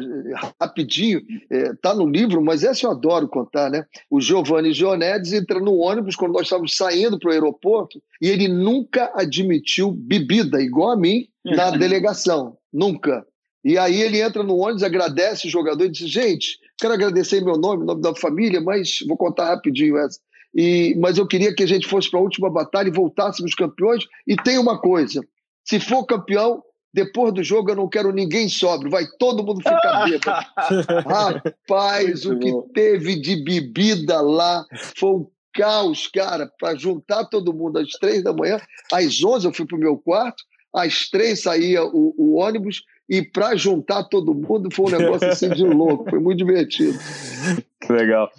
[0.61, 1.20] rapidinho.
[1.51, 3.87] Está é, tá no livro, mas essa eu adoro contar, né?
[4.11, 8.49] O Giovanni Gionedes entra no ônibus quando nós estávamos saindo para o aeroporto e ele
[8.49, 12.57] nunca admitiu bebida, igual a mim, na delegação.
[12.72, 13.24] Nunca.
[13.64, 17.45] E aí ele entra no ônibus, agradece o jogador e diz: Gente, quero agradecer em
[17.45, 20.18] meu nome, em nome da família, mas vou contar rapidinho essa.
[20.55, 24.05] E, mas eu queria que a gente fosse para a última batalha e voltássemos campeões.
[24.26, 25.20] E tem uma coisa:
[25.71, 30.03] se for campeão, depois do jogo eu não quero ninguém sóbrio, vai todo mundo ficar
[30.11, 30.47] bêbado.
[31.07, 34.66] Rapaz, o que teve de bebida lá
[34.97, 38.61] foi um caos, cara, para juntar todo mundo às três da manhã.
[38.93, 40.43] Às onze eu fui para o meu quarto,
[40.75, 45.51] às três saía o, o ônibus e para juntar todo mundo foi um negócio assim
[45.51, 46.97] de louco, foi muito divertido.
[47.91, 48.31] Legal.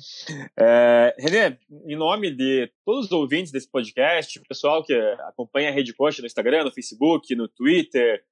[0.57, 4.93] É, René, em nome de todos os ouvintes desse podcast, o pessoal que
[5.28, 8.24] acompanha a Rede Coxa no Instagram, no Facebook, no Twitter,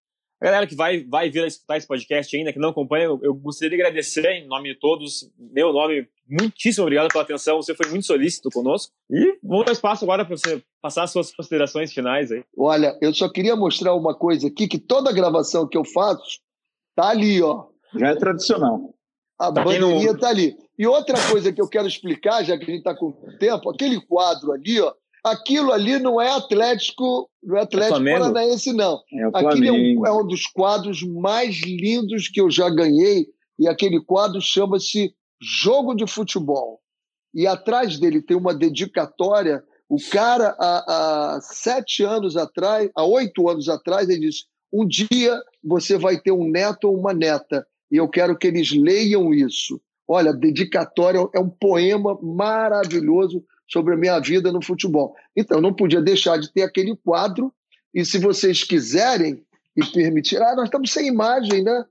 [0.41, 3.33] a galera que vai, vai vir a escutar esse podcast ainda, que não acompanha, eu
[3.33, 7.89] gostaria de agradecer em nome de todos, meu nome, muitíssimo obrigado pela atenção, você foi
[7.89, 8.93] muito solícito conosco.
[9.09, 12.43] E vou dar espaço agora para você passar as suas considerações finais aí.
[12.57, 16.39] Olha, eu só queria mostrar uma coisa aqui, que toda gravação que eu faço
[16.95, 17.65] tá ali, ó.
[17.95, 18.93] Já é tradicional.
[19.37, 20.19] A pra bandeirinha não...
[20.19, 20.55] tá ali.
[20.77, 23.99] E outra coisa que eu quero explicar, já que a gente está com tempo, aquele
[23.99, 29.01] quadro ali, ó, aquilo ali não é Atlético, não é Atlético é Paranaense, não.
[29.11, 33.67] É Aquilo é um, é um dos quadros mais lindos que eu já ganhei, e
[33.67, 36.79] aquele quadro chama-se Jogo de Futebol.
[37.33, 39.63] E atrás dele tem uma dedicatória.
[39.87, 45.39] O cara, há, há sete anos atrás, há oito anos atrás, ele disse: um dia
[45.63, 49.81] você vai ter um neto ou uma neta, e eu quero que eles leiam isso.
[50.07, 55.15] Olha, dedicatória é um poema maravilhoso sobre a minha vida no futebol.
[55.35, 57.53] Então, não podia deixar de ter aquele quadro,
[57.93, 59.43] e se vocês quiserem
[59.75, 60.41] e permitir.
[60.41, 61.85] Ah, nós estamos sem imagem, né?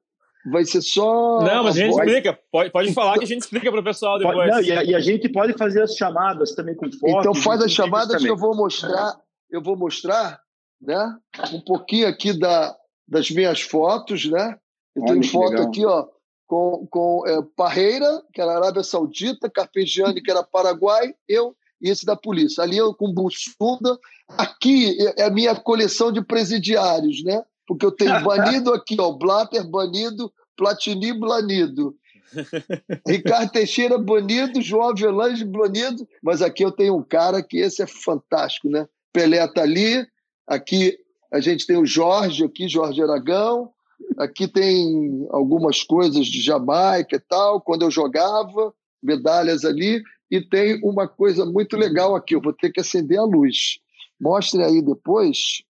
[0.51, 1.43] Vai ser só.
[1.43, 2.07] Não, mas a, a gente voz.
[2.07, 2.39] explica.
[2.51, 4.37] Pode, pode falar que a gente explica para o pessoal depois.
[4.37, 7.19] Pode, não, e, a, e, a, gente pode fazer as chamadas também com fotos.
[7.19, 9.17] Então faz as chamadas que eu vou mostrar.
[9.51, 10.41] Eu vou mostrar,
[10.81, 11.17] né?
[11.53, 12.77] Um pouquinho aqui da,
[13.07, 14.57] das minhas fotos, né?
[14.95, 15.69] Eu tenho foto legal.
[15.69, 16.07] aqui, ó,
[16.47, 22.05] com, com é, Parreira, que era Arábia Saudita, Carpegiani, que era Paraguai, eu e esse
[22.05, 22.63] da polícia.
[22.63, 23.99] Ali eu com Bussunda.
[24.37, 27.43] Aqui é a minha coleção de presidiários, né?
[27.67, 31.95] Porque eu tenho banido aqui, ó, Blatter banido, Platini banido.
[33.07, 37.87] Ricardo Teixeira, bonito, João Avelange, bonito, mas aqui eu tenho um cara que esse é
[37.87, 38.87] fantástico, né?
[39.13, 40.07] Pelé tá ali,
[40.47, 40.99] aqui
[41.33, 43.71] a gente tem o Jorge, aqui, Jorge Aragão,
[44.19, 48.73] aqui tem algumas coisas de Jamaica e tal, quando eu jogava,
[49.03, 53.25] medalhas ali, e tem uma coisa muito legal aqui, eu vou ter que acender a
[53.25, 53.79] luz.
[54.21, 55.63] Mostre aí depois,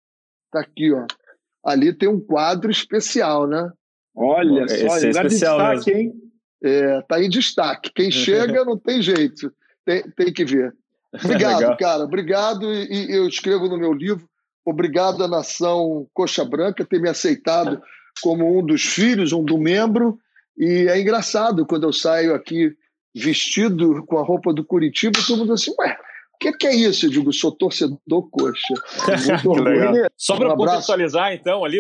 [0.51, 1.07] tá aqui, ó.
[1.65, 3.71] Ali tem um quadro especial, né?
[4.15, 6.01] Olha Esse só, é especial destaque, mesmo.
[6.01, 6.23] hein?
[6.63, 7.93] É, tá em destaque.
[7.95, 9.53] Quem chega não tem jeito,
[9.85, 10.75] tem, tem que ver.
[11.25, 12.05] Obrigado, cara.
[12.05, 12.73] Obrigado.
[12.73, 14.29] E, e, eu escrevo no meu livro.
[14.65, 17.81] Obrigado à nação Coxa Branca ter me aceitado
[18.21, 20.19] como um dos filhos, um do membro.
[20.59, 22.77] E é engraçado quando eu saio aqui
[23.19, 25.97] vestido com a roupa do Curitiba, todo mundo assim, ué,
[26.35, 27.07] o que, que, é isso?
[27.07, 28.75] Eu digo, sou torcedor coxa.
[30.17, 31.79] Só para um contextualizar, então, ali,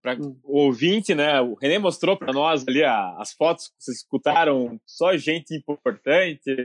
[0.00, 0.34] para hum.
[0.44, 1.38] o ouvinte, né?
[1.42, 6.64] O René mostrou para nós ali as fotos que vocês escutaram, só gente importante.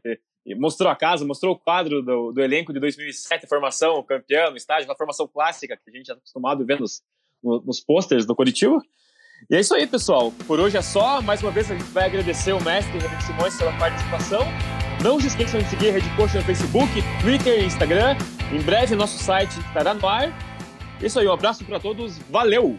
[0.56, 4.96] Mostrou a casa, mostrou o quadro do, do elenco de 2007, formação, campeão, estágio, na
[4.96, 7.02] formação clássica, que a gente já está acostumado a ver nos,
[7.44, 8.82] nos posters do Curitiba.
[9.50, 10.32] E é isso aí, pessoal.
[10.48, 11.22] Por hoje é só.
[11.22, 14.42] Mais uma vez, a gente vai agradecer o mestre René Simões pela participação.
[15.04, 16.90] Não se esqueçam de seguir a Rede Coach no Facebook,
[17.22, 18.16] Twitter e Instagram.
[18.52, 20.30] Em breve, nosso site estará no ar.
[21.02, 22.18] É isso aí, um abraço para todos.
[22.30, 22.78] Valeu!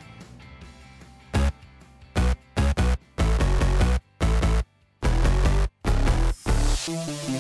[6.87, 7.34] Thank